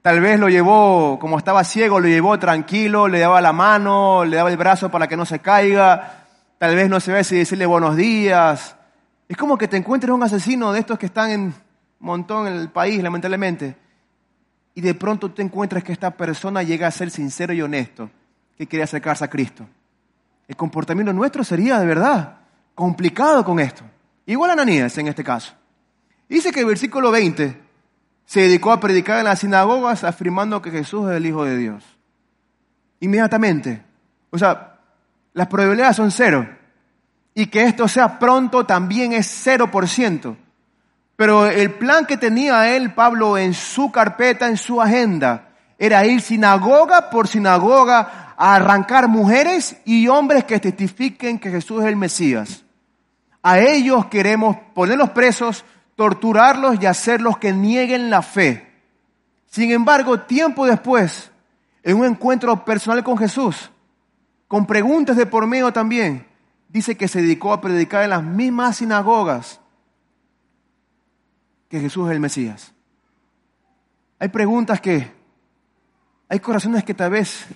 [0.00, 4.38] tal vez lo llevó, como estaba ciego, lo llevó tranquilo, le daba la mano, le
[4.38, 6.23] daba el brazo para que no se caiga,
[6.58, 8.76] Tal vez no se ve si decirle buenos días.
[9.28, 11.54] Es como que te encuentres un asesino de estos que están en
[11.98, 13.76] montón en el país, lamentablemente.
[14.74, 18.10] Y de pronto te encuentras que esta persona llega a ser sincero y honesto,
[18.56, 19.66] que quiere acercarse a Cristo.
[20.46, 22.38] El comportamiento nuestro sería de verdad
[22.74, 23.84] complicado con esto.
[24.26, 25.54] Igual a Ananías en este caso.
[26.28, 27.60] Dice que el versículo 20
[28.26, 31.84] se dedicó a predicar en las sinagogas afirmando que Jesús es el Hijo de Dios.
[33.00, 33.82] Inmediatamente.
[34.30, 34.73] O sea,
[35.34, 36.48] las probabilidades son cero.
[37.34, 40.36] Y que esto sea pronto también es cero por ciento.
[41.16, 46.20] Pero el plan que tenía él, Pablo, en su carpeta, en su agenda, era ir
[46.20, 52.64] sinagoga por sinagoga a arrancar mujeres y hombres que testifiquen que Jesús es el Mesías.
[53.42, 55.64] A ellos queremos ponerlos presos,
[55.96, 58.72] torturarlos y hacerlos que nieguen la fe.
[59.46, 61.30] Sin embargo, tiempo después,
[61.82, 63.70] en un encuentro personal con Jesús,
[64.54, 66.28] con preguntas de por medio también,
[66.68, 69.60] dice que se dedicó a predicar en las mismas sinagogas
[71.68, 72.72] que Jesús es el Mesías.
[74.20, 75.12] Hay preguntas que,
[76.28, 77.48] hay corazones que tal vez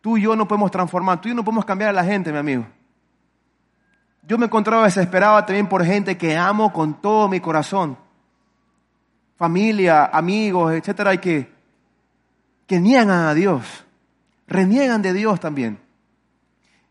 [0.00, 2.32] tú y yo no podemos transformar, tú y yo no podemos cambiar a la gente,
[2.32, 2.66] mi amigo.
[4.22, 7.98] Yo me encontraba desesperado también por gente que amo con todo mi corazón.
[9.36, 11.52] Familia, amigos, etcétera, y que,
[12.66, 13.84] que niegan a Dios
[14.48, 15.78] reniegan de Dios también,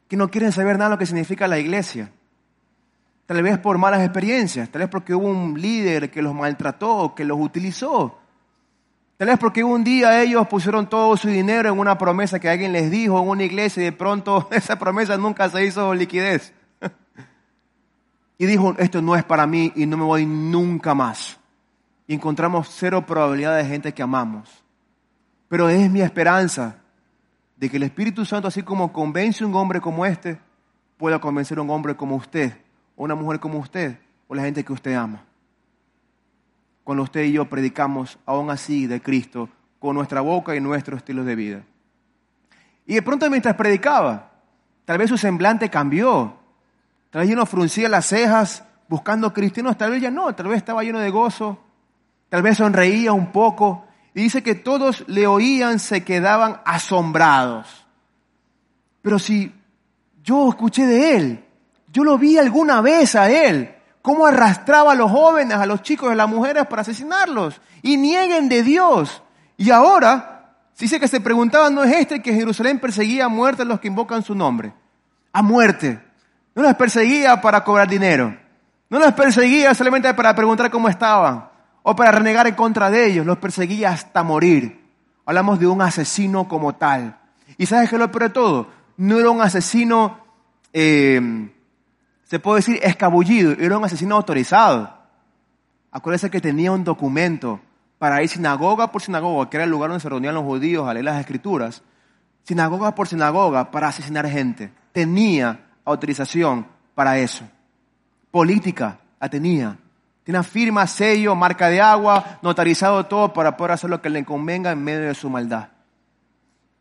[0.08, 2.12] que no quieren saber nada de lo que significa la iglesia.
[3.26, 7.26] Tal vez por malas experiencias, tal vez porque hubo un líder que los maltrató, que
[7.26, 8.18] los utilizó.
[9.18, 12.72] Tal vez porque un día ellos pusieron todo su dinero en una promesa que alguien
[12.72, 16.54] les dijo en una iglesia y de pronto esa promesa nunca se hizo liquidez.
[18.40, 21.40] Y dijo, esto no es para mí y no me voy nunca más.
[22.06, 24.64] Y encontramos cero probabilidad de gente que amamos.
[25.50, 26.76] Pero es mi esperanza
[27.58, 30.40] de que el Espíritu Santo, así como convence a un hombre como este,
[30.98, 32.54] pueda convencer a un hombre como usted,
[32.96, 35.24] o una mujer como usted, o la gente que usted ama.
[36.84, 41.24] Cuando usted y yo predicamos aún así de Cristo con nuestra boca y nuestro estilo
[41.24, 41.64] de vida.
[42.86, 44.32] Y de pronto mientras predicaba,
[44.86, 46.38] tal vez su semblante cambió.
[47.10, 50.84] Tal vez no fruncía las cejas buscando cristianos, tal vez ya no, tal vez estaba
[50.84, 51.58] lleno de gozo,
[52.30, 53.87] tal vez sonreía un poco,
[54.18, 57.86] y dice que todos le oían, se quedaban asombrados.
[59.04, 59.54] Pero si
[60.24, 61.46] yo escuché de él,
[61.94, 66.10] yo lo vi alguna vez a él, cómo arrastraba a los jóvenes, a los chicos
[66.10, 67.62] y a las mujeres para asesinarlos.
[67.84, 69.22] Y nieguen de Dios.
[69.56, 73.80] Y ahora, dice que se preguntaban, ¿no es este que Jerusalén perseguía a muerte los
[73.80, 74.74] que invocan su nombre?
[75.32, 76.02] A muerte.
[76.56, 78.36] No los perseguía para cobrar dinero.
[78.90, 81.47] No los perseguía solamente para preguntar cómo estaban
[81.90, 84.84] o para renegar en contra de ellos, los perseguía hasta morir.
[85.26, 87.18] Hablamos de un asesino como tal.
[87.58, 88.68] ¿Y sabes qué lo peor de todo?
[88.98, 90.20] No era un asesino,
[90.74, 91.50] eh,
[92.26, 94.98] se puede decir, escabullido, era un asesino autorizado.
[95.90, 97.62] Acuérdense que tenía un documento
[97.98, 100.94] para ir sinagoga por sinagoga, que era el lugar donde se reunían los judíos a
[100.94, 101.84] leer las escrituras,
[102.44, 104.74] sinagoga por sinagoga para asesinar gente.
[104.92, 107.48] Tenía autorización para eso.
[108.30, 109.78] Política la tenía.
[110.28, 114.74] Tiene firma, sello, marca de agua, notarizado todo para poder hacer lo que le convenga
[114.74, 115.70] en medio de su maldad.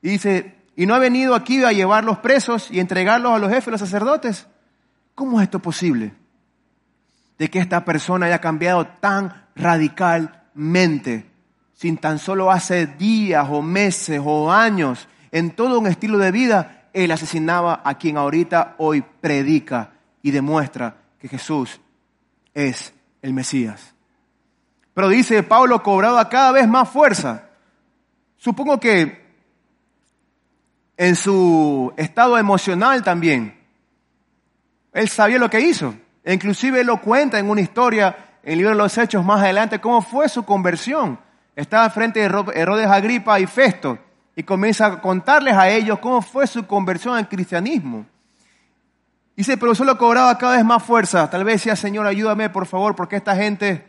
[0.02, 3.48] Y dice, ¿y no ha venido aquí a llevar los presos y entregarlos a los
[3.48, 4.48] jefes, los sacerdotes?
[5.14, 6.12] ¿Cómo es esto posible?
[7.38, 11.30] De que esta persona haya cambiado tan radicalmente,
[11.72, 16.88] sin tan solo hace días o meses o años, en todo un estilo de vida,
[16.92, 21.80] él asesinaba a quien ahorita hoy predica y demuestra que Jesús
[22.52, 23.94] es el Mesías.
[24.94, 27.50] Pero dice Pablo, cobraba cada vez más fuerza.
[28.37, 29.26] Supongo que
[30.96, 33.59] en su estado emocional también,
[34.92, 35.94] él sabía lo que hizo.
[36.24, 39.40] E inclusive él lo cuenta en una historia en el libro de los Hechos más
[39.40, 41.18] adelante, cómo fue su conversión.
[41.55, 43.98] Estaba frente de Herodes Agripa y Festo
[44.35, 48.07] y comienza a contarles a ellos cómo fue su conversión al cristianismo.
[49.37, 51.29] Dice, pero solo cobraba cada vez más fuerza.
[51.29, 53.87] Tal vez decía, Señor, ayúdame por favor, porque esta gente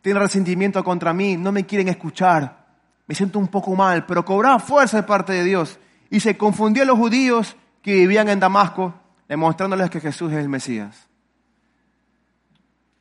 [0.00, 2.66] tiene resentimiento contra mí, no me quieren escuchar.
[3.06, 5.78] Me siento un poco mal, pero cobraba fuerza de parte de Dios.
[6.10, 8.94] Y se confundió a los judíos que vivían en Damasco,
[9.28, 11.08] demostrándoles que Jesús es el Mesías.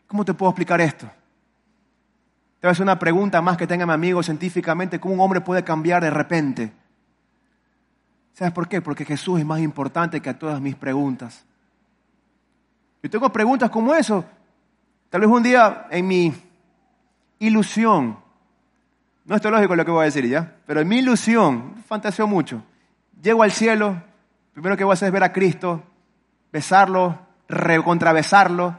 [0.07, 1.05] ¿Cómo te puedo explicar esto?
[1.05, 5.41] Te voy a hacer una pregunta más que tenga mi amigo científicamente, ¿cómo un hombre
[5.41, 6.73] puede cambiar de repente?
[8.37, 8.83] ¿Sabes por qué?
[8.83, 11.43] Porque Jesús es más importante que todas mis preguntas.
[13.01, 14.23] Yo tengo preguntas como eso.
[15.09, 16.31] Tal vez un día en mi
[17.39, 18.15] ilusión,
[19.25, 22.61] no es lógico lo que voy a decir ya, pero en mi ilusión, fantaseo mucho,
[23.19, 24.03] llego al cielo,
[24.53, 25.81] primero que voy a hacer es ver a Cristo,
[26.51, 27.17] besarlo,
[27.49, 28.77] recontravesarlo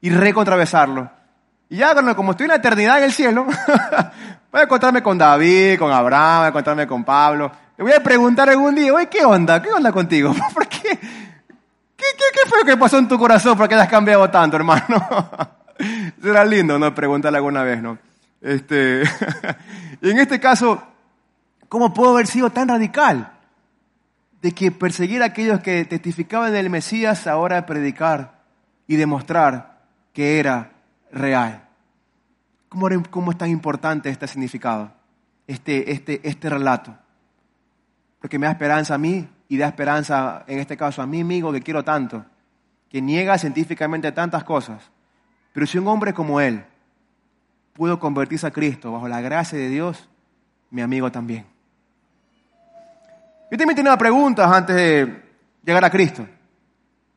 [0.00, 1.10] y recontravesarlo.
[1.68, 3.44] Y ya como estoy en la eternidad en el cielo,
[4.52, 8.02] voy a encontrarme con David, con Abraham, voy a encontrarme con Pablo, le voy a
[8.02, 9.62] preguntar algún día, oye, ¿qué onda?
[9.62, 10.34] ¿Qué onda contigo?
[10.54, 10.98] ¿Por qué?
[10.98, 13.56] ¿Qué, qué, fue lo que pasó en tu corazón?
[13.56, 14.84] ¿Por qué has cambiado tanto, hermano?
[16.20, 16.92] Será lindo, ¿no?
[16.92, 17.96] Preguntarle alguna vez, ¿no?
[18.40, 19.04] Este,
[20.02, 20.82] y en este caso,
[21.68, 23.32] ¿cómo puedo haber sido tan radical?
[24.42, 28.40] De que perseguir a aquellos que testificaban del Mesías, ahora predicar
[28.88, 30.72] y demostrar que era
[31.12, 31.62] real.
[32.68, 34.90] ¿Cómo, cómo es tan importante este significado,
[35.46, 36.96] este, este, este relato?
[38.20, 41.52] Porque me da esperanza a mí y da esperanza, en este caso, a mi amigo
[41.52, 42.24] que quiero tanto,
[42.88, 44.90] que niega científicamente tantas cosas.
[45.52, 46.64] Pero si un hombre como él
[47.72, 50.08] pudo convertirse a Cristo bajo la gracia de Dios,
[50.70, 51.46] mi amigo también.
[53.50, 55.22] Yo también tenía preguntas antes de
[55.64, 56.26] llegar a Cristo.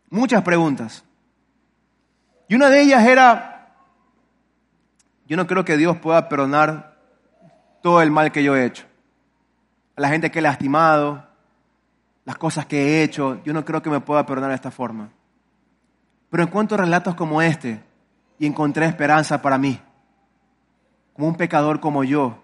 [0.09, 1.03] Muchas preguntas.
[2.47, 3.75] Y una de ellas era,
[5.25, 6.97] yo no creo que Dios pueda perdonar
[7.81, 8.90] todo el mal que yo he hecho
[10.01, 11.23] la gente que he lastimado,
[12.25, 15.09] las cosas que he hecho, yo no creo que me pueda perdonar de esta forma.
[16.31, 17.83] Pero encuentro relatos como este
[18.39, 19.79] y encontré esperanza para mí.
[21.13, 22.39] Como un pecador como yo,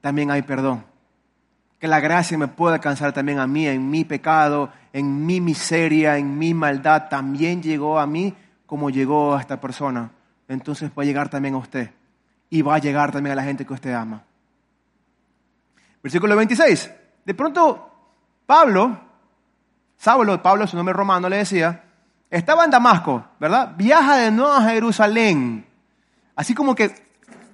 [0.00, 0.84] también hay perdón.
[1.78, 6.16] que la gracia me pueda alcanzar también a mí, en mi pecado, en mi miseria,
[6.16, 8.34] en mi maldad, también llegó a mí
[8.64, 10.10] como llegó a esta persona.
[10.48, 11.90] Entonces va a llegar también a usted
[12.48, 14.24] y va a llegar también a la gente que usted ama.
[16.06, 16.92] Versículo 26.
[17.24, 17.90] De pronto,
[18.46, 18.96] Pablo,
[19.96, 21.82] Saulo, Pablo, su nombre romano, le decía,
[22.30, 23.72] estaba en Damasco, ¿verdad?
[23.76, 25.66] Viaja de nuevo a Jerusalén.
[26.36, 26.94] Así como que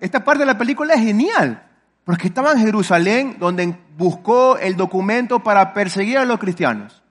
[0.01, 1.67] esta parte de la película es genial,
[2.05, 7.03] porque estaba en Jerusalén donde buscó el documento para perseguir a los cristianos.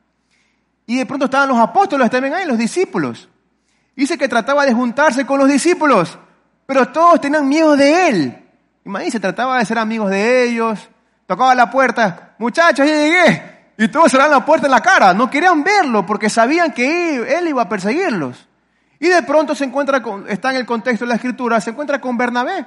[0.86, 3.30] Y de pronto estaban los apóstoles también ahí, los discípulos.
[3.96, 6.20] Dice que trataba de juntarse con los discípulos,
[6.68, 8.48] pero todos tenían miedo de él.
[8.86, 10.91] Imagínense, trataba de ser amigos de ellos,
[11.32, 13.44] tocaba la puerta, muchachos, ya llegué.
[13.78, 17.48] Y todos cerraron la puerta en la cara, no querían verlo porque sabían que él
[17.48, 18.50] iba a perseguirlos.
[19.00, 22.02] Y de pronto se encuentra con, está en el contexto de la escritura, se encuentra
[22.02, 22.66] con Bernabé.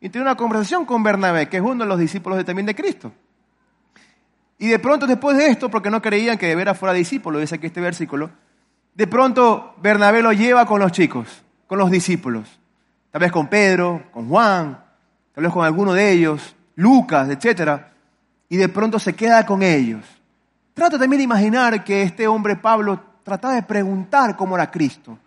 [0.00, 2.76] Y tiene una conversación con Bernabé, que es uno de los discípulos de, también de
[2.76, 3.10] Cristo.
[4.56, 7.56] Y de pronto después de esto, porque no creían que de veras fuera discípulo, dice
[7.56, 8.30] aquí este versículo,
[8.94, 12.60] de pronto Bernabé lo lleva con los chicos, con los discípulos.
[13.10, 14.78] Tal vez con Pedro, con Juan,
[15.34, 17.95] tal vez con alguno de ellos, Lucas, etc.
[18.48, 20.04] Y de pronto se queda con ellos.
[20.74, 25.18] Trato también de imaginar que este hombre Pablo trataba de preguntar cómo era Cristo.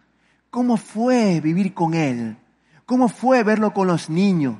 [0.49, 2.37] ¿Cómo fue vivir con Él?
[2.85, 4.57] ¿Cómo fue verlo con los niños?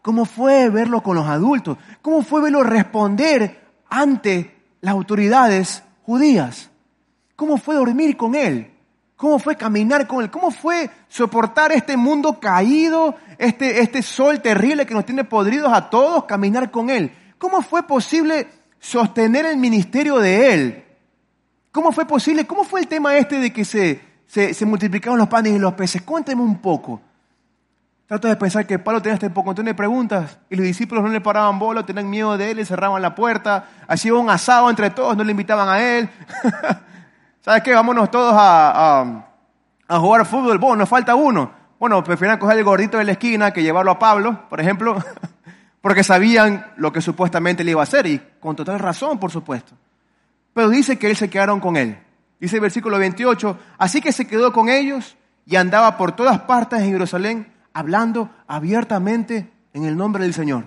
[0.00, 1.76] ¿Cómo fue verlo con los adultos?
[2.00, 6.70] ¿Cómo fue verlo responder ante las autoridades judías?
[7.36, 8.70] ¿Cómo fue dormir con Él?
[9.16, 10.30] ¿Cómo fue caminar con Él?
[10.30, 15.90] ¿Cómo fue soportar este mundo caído, este, este sol terrible que nos tiene podridos a
[15.90, 17.12] todos, caminar con Él?
[17.38, 20.84] ¿Cómo fue posible sostener el ministerio de Él?
[21.72, 22.46] ¿Cómo fue posible?
[22.46, 26.02] ¿Cómo fue el tema este de que se, se, multiplicaron los panes y los peces.
[26.02, 27.00] Cuénteme un poco.
[28.06, 31.20] Trato de pensar que Pablo tenía este poco de preguntas y los discípulos no le
[31.20, 35.16] paraban bola, tenían miedo de él, le cerraban la puerta, hacían un asado entre todos,
[35.16, 36.08] no le invitaban a él.
[37.40, 37.74] ¿Sabes qué?
[37.74, 39.04] Vámonos todos a,
[39.88, 40.58] a, jugar fútbol.
[40.58, 41.50] Bueno, nos falta uno.
[41.78, 44.96] Bueno, prefieren coger el gordito de la esquina que llevarlo a Pablo, por ejemplo,
[45.80, 49.72] porque sabían lo que supuestamente le iba a hacer y con total razón, por supuesto.
[50.52, 51.98] Pero dice que él se quedaron con él.
[52.40, 55.16] Dice el versículo 28, así que se quedó con ellos
[55.46, 60.64] y andaba por todas partes en Jerusalén hablando abiertamente en el nombre del Señor.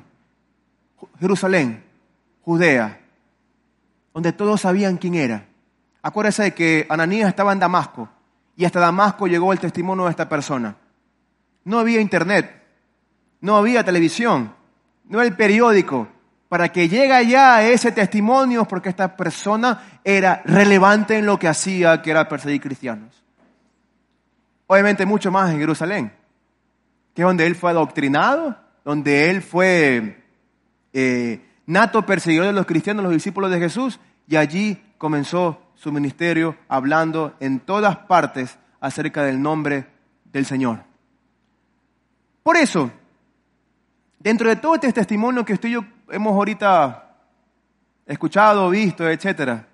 [1.19, 1.83] Jerusalén,
[2.43, 3.01] Judea,
[4.13, 5.45] donde todos sabían quién era.
[6.01, 8.09] Acuérdese de que Ananías estaba en Damasco
[8.55, 10.75] y hasta Damasco llegó el testimonio de esta persona.
[11.63, 12.63] No había internet,
[13.39, 14.53] no había televisión,
[15.11, 16.07] no el periódico,
[16.47, 22.01] para que llegue ya ese testimonio, porque esta persona era relevante en lo que hacía,
[22.01, 23.21] que era perseguir cristianos.
[24.67, 26.13] Obviamente mucho más en Jerusalén,
[27.13, 30.23] que es donde él fue adoctrinado, donde él fue
[30.93, 33.99] eh, nato perseguidor de los cristianos, los discípulos de Jesús,
[34.29, 39.87] y allí comenzó su ministerio hablando en todas partes acerca del nombre
[40.31, 40.85] del Señor.
[42.43, 42.91] Por eso,
[44.23, 47.15] dentro de todo este testimonio que estoy yo hemos ahorita
[48.05, 49.67] escuchado, visto, etcétera.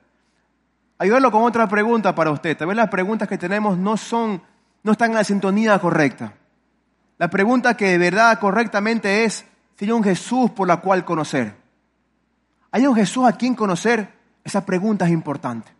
[1.00, 2.58] Ayudarlo con otra pregunta para usted.
[2.58, 4.42] Tal vez las preguntas que tenemos no son,
[4.84, 6.34] no están en la sintonía correcta.
[7.18, 9.46] La pregunta que de verdad correctamente es
[9.76, 11.56] si hay un Jesús por la cual conocer.
[12.72, 14.14] ¿Hay un Jesús a quien conocer?
[14.44, 15.72] Esa pregunta es importante.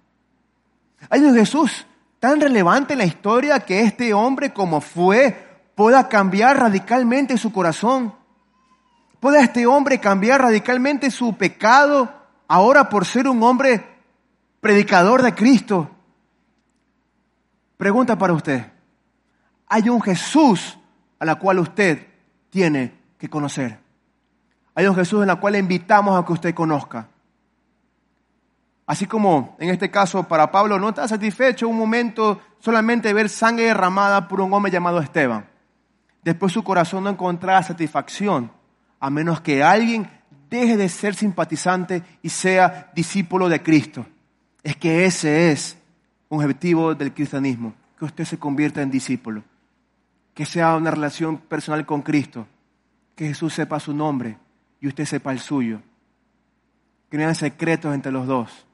[1.10, 1.86] ¿Hay un Jesús
[2.20, 5.46] tan relevante en la historia que este hombre como fue
[5.76, 8.14] pueda cambiar radicalmente su corazón
[9.28, 12.10] ¿Puede este hombre cambiar radicalmente su pecado
[12.48, 13.86] ahora por ser un hombre
[14.62, 15.92] predicador de Cristo?
[17.76, 18.72] Pregunta para usted.
[19.68, 20.80] Hay un Jesús
[21.20, 22.08] a la cual usted
[22.50, 23.78] tiene que conocer.
[24.74, 27.10] Hay un Jesús en la cual le invitamos a que usted conozca.
[28.86, 33.66] Así como en este caso para Pablo no está satisfecho un momento solamente ver sangre
[33.66, 35.50] derramada por un hombre llamado Esteban.
[36.24, 38.56] Después su corazón no encontraba satisfacción
[39.00, 40.10] a menos que alguien
[40.50, 44.06] deje de ser simpatizante y sea discípulo de Cristo.
[44.64, 45.78] Es que ese es
[46.30, 49.44] un objetivo del cristianismo, que usted se convierta en discípulo,
[50.34, 52.48] que sea una relación personal con Cristo,
[53.16, 54.38] que Jesús sepa su nombre
[54.80, 55.82] y usted sepa el suyo,
[57.10, 58.66] que no haya secretos entre los dos,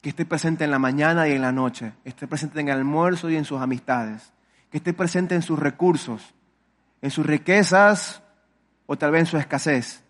[0.00, 3.30] que esté presente en la mañana y en la noche, esté presente en el almuerzo
[3.30, 4.32] y en sus amistades,
[4.70, 6.34] que esté presente en sus recursos,
[7.02, 8.22] en sus riquezas
[8.90, 10.02] o tal vez en su escasez,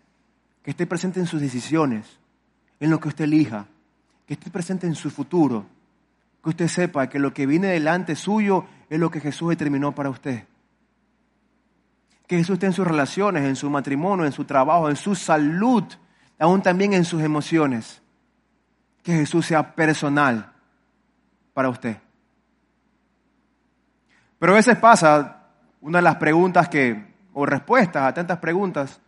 [0.63, 2.17] que esté presente en sus decisiones,
[2.79, 3.65] en lo que usted elija,
[4.25, 5.65] que esté presente en su futuro,
[6.41, 10.09] que usted sepa que lo que viene delante suyo es lo que Jesús determinó para
[10.09, 10.45] usted.
[12.25, 15.83] Que Jesús esté en sus relaciones, en su matrimonio, en su trabajo, en su salud,
[16.39, 18.01] aún también en sus emociones.
[19.03, 20.53] Que Jesús sea personal
[21.53, 21.97] para usted.
[24.39, 25.49] Pero a veces pasa,
[25.81, 27.08] una de las preguntas que,
[27.39, 28.99] o respuestas a tantas preguntas,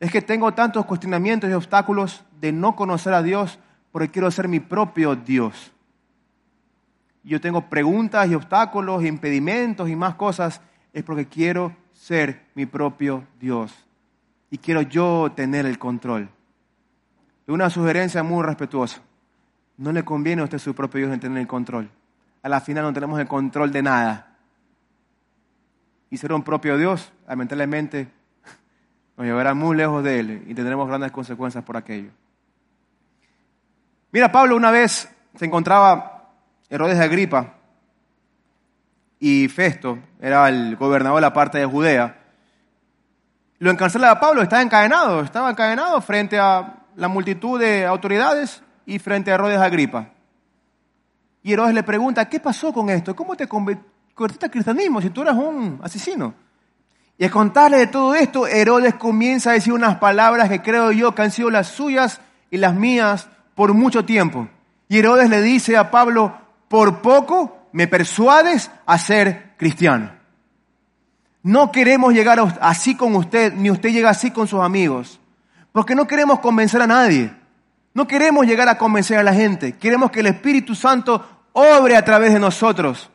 [0.00, 3.60] es que tengo tantos cuestionamientos y obstáculos de no conocer a Dios
[3.92, 5.70] porque quiero ser mi propio Dios.
[7.22, 10.60] Yo tengo preguntas y obstáculos, impedimentos y más cosas,
[10.92, 13.72] es porque quiero ser mi propio Dios.
[14.50, 16.28] Y quiero yo tener el control.
[17.46, 19.02] Una sugerencia muy respetuosa.
[19.76, 21.88] No le conviene a usted su propio Dios en tener el control.
[22.42, 24.29] A la final no tenemos el control de nada.
[26.10, 28.08] Un propio Dios, lamentablemente,
[29.16, 32.10] nos llevará muy lejos de Él y tendremos grandes consecuencias por aquello.
[34.10, 36.32] Mira, Pablo una vez se encontraba
[36.68, 37.54] Herodes de Agripa
[39.20, 42.18] y Festo, era el gobernador de la parte de Judea.
[43.60, 48.98] Lo encarcelaba a Pablo, estaba encadenado, estaba encadenado frente a la multitud de autoridades y
[48.98, 50.08] frente a Herodes de Agripa.
[51.44, 53.14] Y Herodes le pregunta, ¿qué pasó con esto?
[53.14, 53.46] ¿Cómo te
[54.24, 56.34] al cristianismo si tú eras un asesino?
[57.18, 61.14] Y a contarle de todo esto, Herodes comienza a decir unas palabras que creo yo
[61.14, 64.48] que han sido las suyas y las mías por mucho tiempo.
[64.88, 66.34] Y Herodes le dice a Pablo,
[66.68, 70.12] por poco me persuades a ser cristiano.
[71.42, 75.20] No queremos llegar así con usted, ni usted llega así con sus amigos,
[75.72, 77.32] porque no queremos convencer a nadie.
[77.92, 79.72] No queremos llegar a convencer a la gente.
[79.72, 83.09] Queremos que el Espíritu Santo obre a través de nosotros.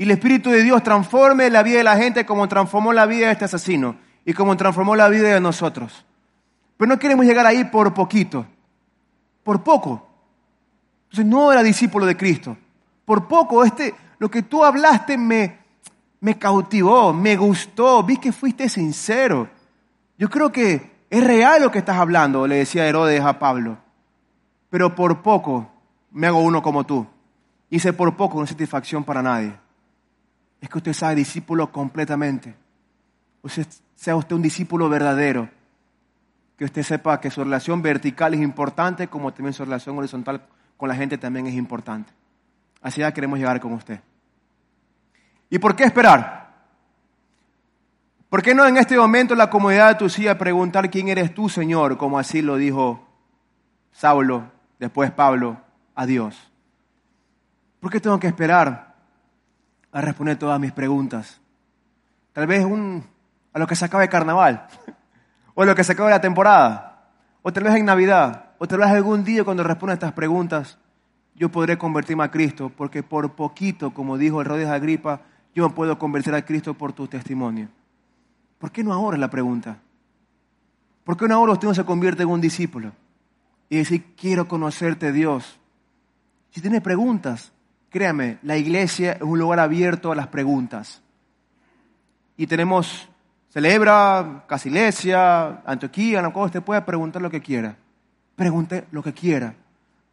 [0.00, 3.26] Y el Espíritu de Dios transforme la vida de la gente como transformó la vida
[3.26, 6.06] de este asesino y como transformó la vida de nosotros.
[6.78, 8.46] Pero no queremos llegar ahí por poquito,
[9.44, 10.08] por poco.
[11.02, 12.56] Entonces no era discípulo de Cristo.
[13.04, 15.58] Por poco, este, lo que tú hablaste me,
[16.20, 19.50] me cautivó, me gustó, vi que fuiste sincero.
[20.16, 23.76] Yo creo que es real lo que estás hablando, le decía Herodes a Pablo.
[24.70, 25.70] Pero por poco
[26.10, 27.06] me hago uno como tú.
[27.68, 29.52] Hice por poco una satisfacción para nadie.
[30.60, 32.54] Es que usted sea discípulo completamente.
[33.42, 35.48] Usted sea usted un discípulo verdadero.
[36.56, 40.42] Que usted sepa que su relación vertical es importante, como también su relación horizontal
[40.76, 42.12] con la gente también es importante.
[42.82, 44.00] Así ya queremos llegar con usted.
[45.48, 46.40] ¿Y por qué esperar?
[48.28, 51.48] ¿Por qué no en este momento la comodidad de tu silla preguntar quién eres tú,
[51.48, 53.06] Señor, como así lo dijo
[53.92, 54.44] Saulo,
[54.78, 55.60] después Pablo,
[55.94, 56.50] a Dios?
[57.80, 58.89] ¿Por qué tengo que esperar
[59.92, 61.40] a responder todas mis preguntas?
[62.32, 64.66] Tal vez a lo que se acaba de carnaval,
[65.54, 67.10] o a lo que se acaba de la temporada,
[67.42, 70.78] o tal vez en Navidad, o tal vez algún día cuando responda estas preguntas,
[71.34, 75.22] yo podré convertirme a Cristo, porque por poquito, como dijo el de Agripa,
[75.54, 77.68] yo me puedo convertir a Cristo por tu testimonio.
[78.58, 79.78] ¿Por qué no ahora es la pregunta?
[81.02, 82.92] ¿Por qué no ahora usted no se convierte en un discípulo?
[83.68, 85.58] Y decir, quiero conocerte Dios.
[86.50, 87.52] Si tiene preguntas,
[87.90, 91.02] créame, la iglesia es un lugar abierto a las preguntas.
[92.36, 93.08] Y tenemos,
[93.50, 97.76] celebra, Casilesia, Antioquía, cual usted puede preguntar lo que quiera.
[98.36, 99.54] Pregunte lo que quiera.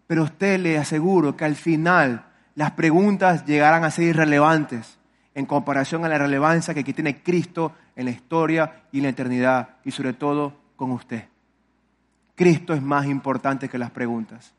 [0.08, 2.26] Pero usted le aseguro que al final
[2.56, 4.98] las preguntas llegarán a ser irrelevantes
[5.36, 9.70] en comparación a la relevancia que tiene Cristo en la historia y en la eternidad
[9.86, 11.26] y sobre todo con usted.
[12.36, 14.54] Cristo es más importante que las preguntas.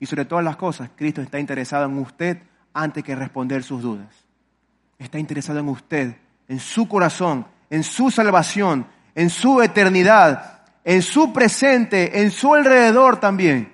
[0.00, 2.38] Y sobre todas las cosas, Cristo está interesado en usted
[2.72, 4.08] antes que responder sus dudas.
[4.98, 6.16] Está interesado en usted,
[6.48, 13.20] en su corazón, en su salvación, en su eternidad, en su presente, en su alrededor
[13.20, 13.72] también.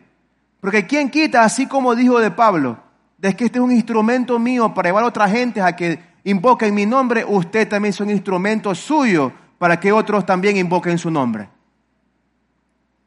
[0.60, 2.78] Porque ¿quién quita, así como dijo de Pablo,
[3.18, 6.74] de que este es un instrumento mío para llevar a otra gente a que invoquen
[6.74, 11.48] mi nombre, usted también es un instrumento suyo para que otros también invoquen su nombre.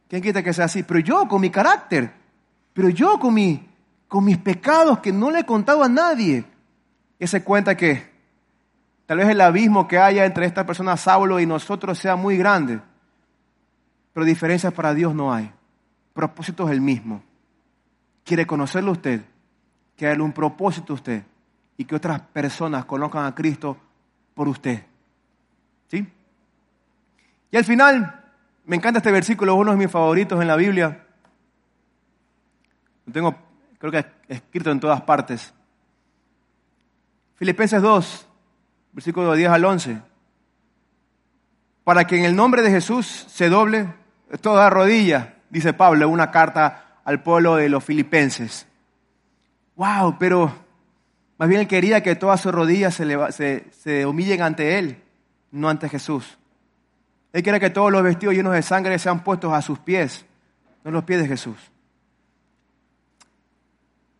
[0.07, 0.83] ¿Quién quita que sea así?
[0.83, 2.18] Pero yo con mi carácter,
[2.79, 3.67] pero yo con, mi,
[4.07, 6.45] con mis pecados que no le he contado a nadie.
[7.19, 8.09] Y se cuenta que
[9.05, 12.79] tal vez el abismo que haya entre esta persona Saulo y nosotros sea muy grande,
[14.13, 15.51] pero diferencias para Dios no hay.
[16.13, 17.21] Propósito es el mismo
[18.29, 19.21] quiere conocerlo usted,
[19.95, 21.23] que darle un propósito usted
[21.77, 23.75] y que otras personas conozcan a Cristo
[24.35, 24.85] por usted.
[25.87, 26.07] ¿Sí?
[27.49, 28.23] Y al final,
[28.65, 31.07] me encanta este versículo, uno de mis favoritos en la Biblia.
[33.11, 33.35] Tengo,
[33.77, 35.53] creo que escrito en todas partes.
[37.35, 38.27] Filipenses 2,
[38.93, 40.01] versículo 10 al 11.
[41.83, 43.93] Para que en el nombre de Jesús se doble
[44.41, 48.67] toda rodilla, dice Pablo una carta al pueblo de los filipenses.
[49.75, 50.17] ¡Wow!
[50.19, 50.53] Pero
[51.37, 55.01] más bien él quería que todas sus rodillas se, se, se humillen ante él,
[55.51, 56.37] no ante Jesús.
[57.31, 60.25] Él quiere que todos los vestidos llenos de sangre sean puestos a sus pies,
[60.83, 61.71] no los pies de Jesús.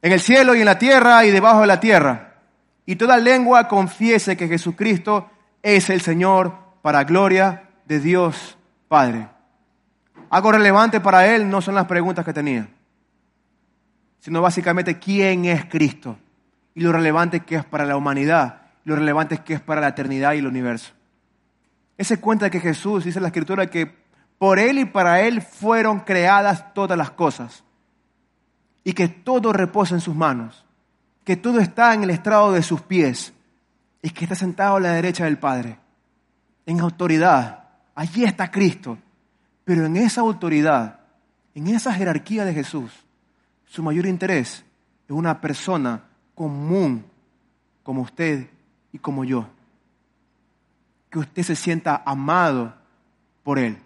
[0.01, 2.35] En el cielo y en la tierra y debajo de la tierra.
[2.85, 5.29] Y toda lengua confiese que Jesucristo
[5.61, 9.27] es el Señor para gloria de Dios Padre.
[10.29, 12.67] Algo relevante para él no son las preguntas que tenía,
[14.19, 16.17] sino básicamente quién es Cristo
[16.75, 20.33] y lo relevante que es para la humanidad, lo relevante que es para la eternidad
[20.33, 20.93] y el universo.
[21.97, 23.91] Él se cuenta que Jesús, dice la Escritura, que
[24.37, 27.63] por Él y para Él fueron creadas todas las cosas
[28.89, 30.65] y que todo reposa en sus manos,
[31.23, 33.31] que todo está en el estrado de sus pies
[34.01, 35.77] y que está sentado a la derecha del Padre,
[36.65, 37.65] en autoridad.
[37.93, 38.97] Allí está Cristo.
[39.63, 41.01] Pero en esa autoridad,
[41.53, 42.91] en esa jerarquía de Jesús,
[43.67, 44.65] su mayor interés
[45.07, 47.05] es una persona común
[47.83, 48.49] como usted
[48.91, 49.47] y como yo.
[51.11, 52.73] Que usted se sienta amado
[53.43, 53.77] por Él.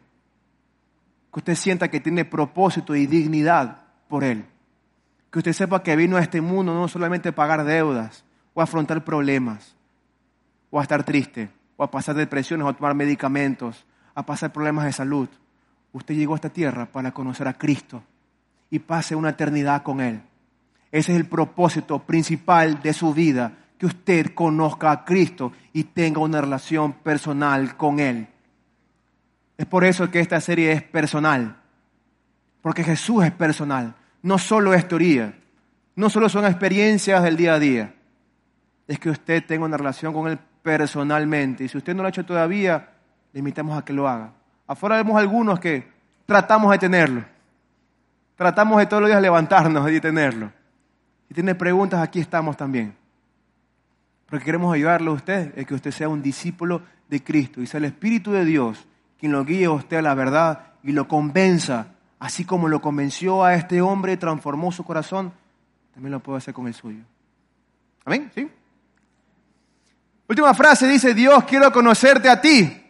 [1.34, 4.46] Que usted sienta que tiene propósito y dignidad por Él.
[5.34, 8.24] Que usted sepa que vino a este mundo no solamente a pagar deudas
[8.54, 9.76] o a afrontar problemas
[10.70, 14.86] o a estar triste o a pasar depresiones o a tomar medicamentos, a pasar problemas
[14.86, 15.28] de salud.
[15.92, 18.04] Usted llegó a esta tierra para conocer a Cristo
[18.70, 20.22] y pase una eternidad con Él.
[20.92, 26.22] Ese es el propósito principal de su vida, que usted conozca a Cristo y tenga
[26.22, 28.28] una relación personal con Él.
[29.58, 31.58] Es por eso que esta serie es personal,
[32.62, 35.38] porque Jesús es personal, no solo es teoría,
[35.96, 37.94] no solo son experiencias del día a día,
[38.88, 41.64] es que usted tenga una relación con Él personalmente.
[41.64, 42.90] Y si usted no lo ha hecho todavía,
[43.32, 44.34] le invitamos a que lo haga.
[44.66, 45.88] Afuera vemos algunos que
[46.26, 47.24] tratamos de tenerlo.
[48.36, 50.52] Tratamos de todos los días levantarnos y tenerlo.
[51.28, 52.96] Si tiene preguntas, aquí estamos también.
[54.26, 57.78] Porque queremos ayudarle a usted, es que usted sea un discípulo de Cristo y sea
[57.78, 58.88] el Espíritu de Dios
[59.20, 61.88] quien lo guíe a usted a la verdad y lo convenza,
[62.24, 65.34] así como lo convenció a este hombre transformó su corazón,
[65.94, 67.04] también lo puede hacer con el suyo.
[68.06, 68.50] Amén, ¿sí?
[70.30, 72.82] Última frase dice, Dios, quiero conocerte a ti,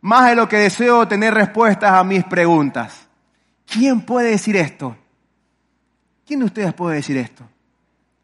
[0.00, 3.06] más de lo que deseo tener respuestas a mis preguntas.
[3.66, 4.96] ¿Quién puede decir esto?
[6.26, 7.44] ¿Quién de ustedes puede decir esto?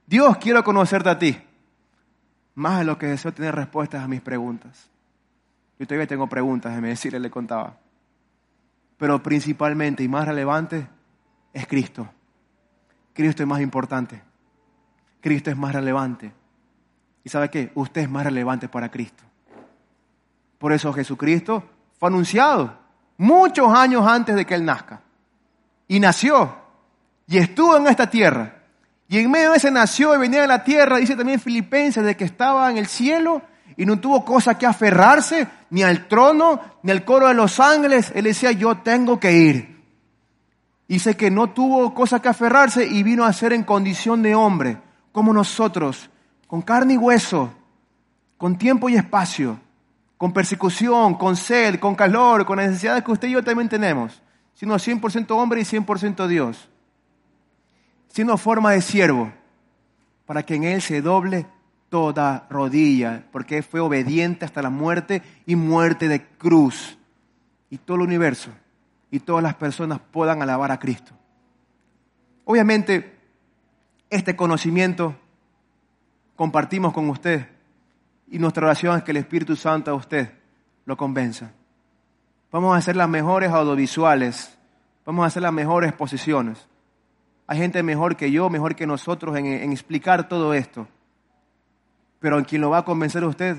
[0.06, 1.38] Dios, quiero conocerte a ti,
[2.54, 4.88] más de lo que deseo tener respuestas a mis preguntas.
[5.78, 7.76] Yo todavía tengo preguntas, me decirle, le contaba.
[8.98, 10.86] Pero principalmente y más relevante
[11.52, 12.08] es Cristo.
[13.12, 14.22] Cristo es más importante.
[15.20, 16.32] Cristo es más relevante.
[17.22, 17.72] ¿Y sabe qué?
[17.74, 19.24] Usted es más relevante para Cristo.
[20.58, 21.62] Por eso Jesucristo
[21.98, 22.76] fue anunciado
[23.16, 25.00] muchos años antes de que Él nazca.
[25.88, 26.56] Y nació.
[27.26, 28.62] Y estuvo en esta tierra.
[29.08, 32.16] Y en medio de ese nació y venía de la tierra, dice también Filipenses, de
[32.16, 33.42] que estaba en el cielo
[33.76, 38.12] y no tuvo cosa que aferrarse ni al trono ni al coro de los ángeles.
[38.14, 39.74] Él decía, yo tengo que ir.
[40.86, 44.78] Dice que no tuvo cosa que aferrarse y vino a ser en condición de hombre,
[45.12, 46.10] como nosotros,
[46.46, 47.52] con carne y hueso,
[48.36, 49.58] con tiempo y espacio,
[50.18, 54.76] con persecución, con sed, con calor, con necesidades que usted y yo también tenemos, siendo
[54.76, 56.68] 100% hombre y 100% Dios,
[58.08, 59.32] siendo forma de siervo,
[60.26, 61.46] para que en Él se doble
[61.94, 66.98] toda rodilla, porque fue obediente hasta la muerte y muerte de cruz,
[67.70, 68.50] y todo el universo
[69.12, 71.12] y todas las personas puedan alabar a Cristo.
[72.46, 73.16] Obviamente,
[74.10, 75.14] este conocimiento
[76.34, 77.46] compartimos con usted.
[78.28, 80.32] Y nuestra oración es que el Espíritu Santo a usted
[80.86, 81.52] lo convenza.
[82.50, 84.58] Vamos a hacer las mejores audiovisuales,
[85.06, 86.66] vamos a hacer las mejores posiciones.
[87.46, 90.88] Hay gente mejor que yo, mejor que nosotros en, en explicar todo esto.
[92.24, 93.54] Pero en quien lo va a convencer a usted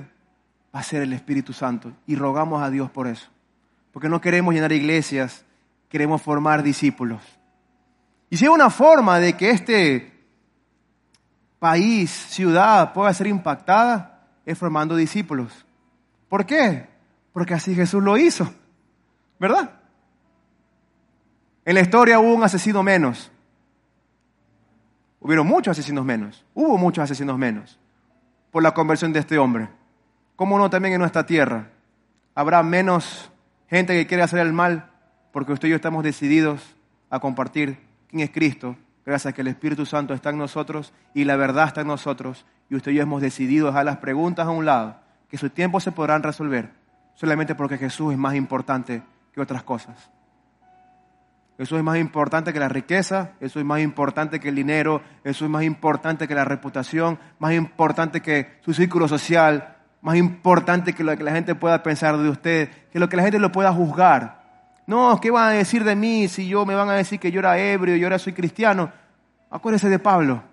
[0.76, 1.92] va a ser el Espíritu Santo.
[2.08, 3.28] Y rogamos a Dios por eso.
[3.92, 5.46] Porque no queremos llenar iglesias,
[5.88, 7.22] queremos formar discípulos.
[8.28, 10.20] Y si hay una forma de que este
[11.60, 15.64] país, ciudad pueda ser impactada es formando discípulos.
[16.28, 16.88] ¿Por qué?
[17.34, 18.52] Porque así Jesús lo hizo,
[19.40, 19.80] ¿verdad?
[21.66, 23.32] En la historia hubo un asesino menos.
[25.20, 26.44] Hubieron muchos asesinos menos.
[26.56, 27.78] Hubo muchos asesinos menos
[28.56, 29.68] por la conversión de este hombre.
[30.38, 31.72] ¿Cómo no también en nuestra tierra?
[32.34, 33.30] Habrá menos
[33.70, 34.92] gente que quiere hacer el mal
[35.34, 36.62] porque usted y yo estamos decididos
[37.10, 37.78] a compartir
[38.08, 41.68] quién es Cristo gracias a que el Espíritu Santo está en nosotros y la verdad
[41.68, 45.02] está en nosotros, y usted y yo hemos decidido dejar las preguntas a un lado,
[45.28, 46.72] que su tiempo se podrán resolver,
[47.16, 49.04] solamente porque Jesús es más importante
[49.34, 50.10] que otras cosas.
[51.58, 55.46] Jesús es más importante que la riqueza, eso es más importante que el dinero, eso
[55.46, 61.04] es más importante que la reputación, más importante que su círculo social, más importante que
[61.04, 63.72] lo que la gente pueda pensar de usted, que lo que la gente lo pueda
[63.72, 64.44] juzgar.
[64.86, 67.40] No, ¿qué van a decir de mí si yo me van a decir que yo
[67.40, 68.92] era ebrio yo ahora soy cristiano?
[69.50, 70.44] Acuérdese de Pablo,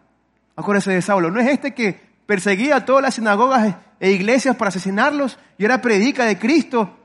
[0.54, 1.32] acuérdese de Saulo.
[1.32, 5.82] ¿No es este que perseguía a todas las sinagogas e iglesias para asesinarlos y era
[5.82, 7.01] predica de Cristo?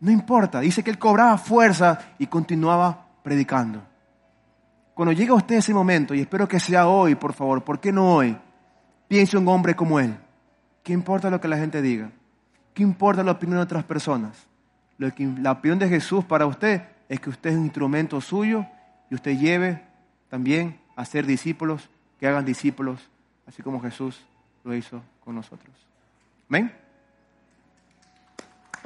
[0.00, 3.82] No importa, dice que él cobraba fuerza y continuaba predicando.
[4.94, 7.92] Cuando llegue a usted ese momento, y espero que sea hoy, por favor, ¿por qué
[7.92, 8.36] no hoy?
[9.08, 10.16] Piense un hombre como él.
[10.82, 12.10] ¿Qué importa lo que la gente diga?
[12.74, 14.46] ¿Qué importa la opinión de otras personas?
[14.98, 18.66] Lo que, la opinión de Jesús para usted es que usted es un instrumento suyo
[19.10, 19.82] y usted lleve
[20.28, 21.88] también a ser discípulos,
[22.18, 23.10] que hagan discípulos,
[23.46, 24.24] así como Jesús
[24.64, 25.74] lo hizo con nosotros.
[26.48, 26.72] ¿Ven?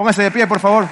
[0.01, 0.89] Póngase de pie, por favor.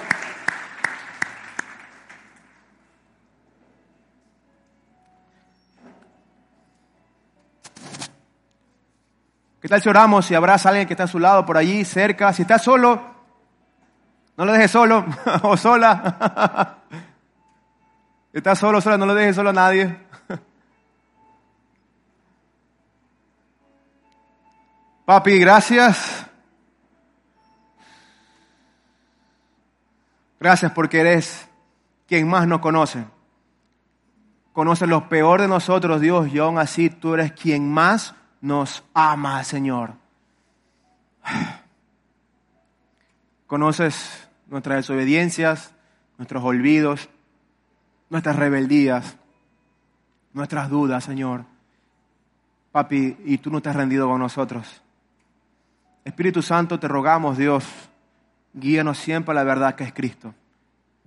[9.63, 11.87] ¿Qué tal si oramos si abraza a alguien que está a su lado, por allí,
[11.87, 12.35] cerca?
[12.35, 13.01] Si está solo,
[14.37, 15.07] no lo deje solo
[15.43, 16.77] o sola.
[18.35, 20.07] está solo, sola, no lo deje solo a nadie.
[25.07, 26.28] Papi, gracias.
[30.41, 31.49] Gracias porque eres
[32.07, 33.05] quien más nos conoce.
[34.53, 39.43] Conoces lo peor de nosotros, Dios, y aún así tú eres quien más nos ama,
[39.45, 39.95] Señor.
[43.47, 45.75] Conoces nuestras desobediencias,
[46.17, 47.09] nuestros olvidos,
[48.11, 49.17] nuestras rebeldías,
[50.33, 51.45] nuestras dudas, Señor.
[52.73, 54.83] Papi, y tú no te has rendido con nosotros.
[56.05, 57.65] Espíritu Santo, te rogamos, Dios,
[58.59, 60.35] guíanos siempre a la verdad que es Cristo.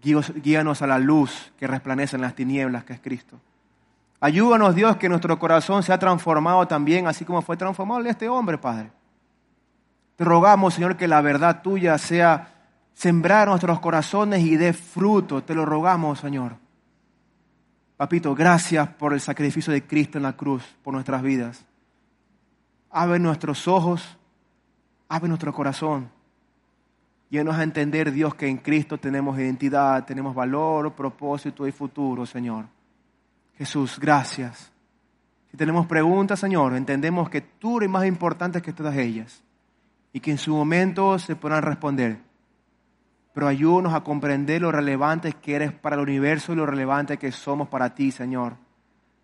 [0.02, 3.40] Guíanos a la luz que resplandece en las tinieblas que es Cristo.
[4.20, 8.92] Ayúdanos, Dios, que nuestro corazón sea transformado también, así como fue transformado este hombre, Padre.
[10.16, 12.54] Te rogamos, Señor, que la verdad tuya sea
[12.94, 15.44] sembrar nuestros corazones y dé fruto.
[15.44, 16.56] Te lo rogamos, Señor.
[17.98, 21.66] Papito, gracias por el sacrificio de Cristo en la cruz, por nuestras vidas.
[22.92, 24.18] Abre nuestros ojos,
[25.08, 26.10] abre nuestro corazón.
[27.32, 32.66] Llenos a entender, Dios, que en Cristo tenemos identidad, tenemos valor, propósito y futuro, Señor.
[33.58, 34.70] Jesús, gracias.
[35.50, 39.42] Si tenemos preguntas, Señor, entendemos que tú eres más importante que todas ellas
[40.12, 42.20] y que en su momento se podrán responder.
[43.34, 47.32] Pero ayúdanos a comprender lo relevante que eres para el universo y lo relevante que
[47.32, 48.58] somos para ti, Señor,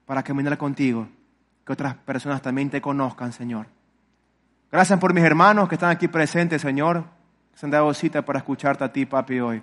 [0.06, 1.10] para caminar contigo,
[1.66, 3.68] que otras personas también te conozcan, Señor.
[4.72, 7.17] Gracias por mis hermanos que están aquí presentes, Señor,
[7.58, 9.62] se han dado cita para escucharte a ti, papi, hoy.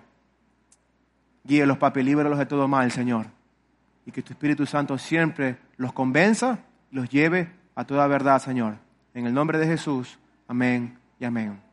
[1.45, 3.27] Guíelos, papi, líbralos de todo mal, Señor
[4.07, 6.59] y que tu Espíritu Santo siempre los convenza
[6.91, 8.77] los lleve a toda verdad, Señor.
[9.15, 11.64] En el nombre de Jesús, amén y amén.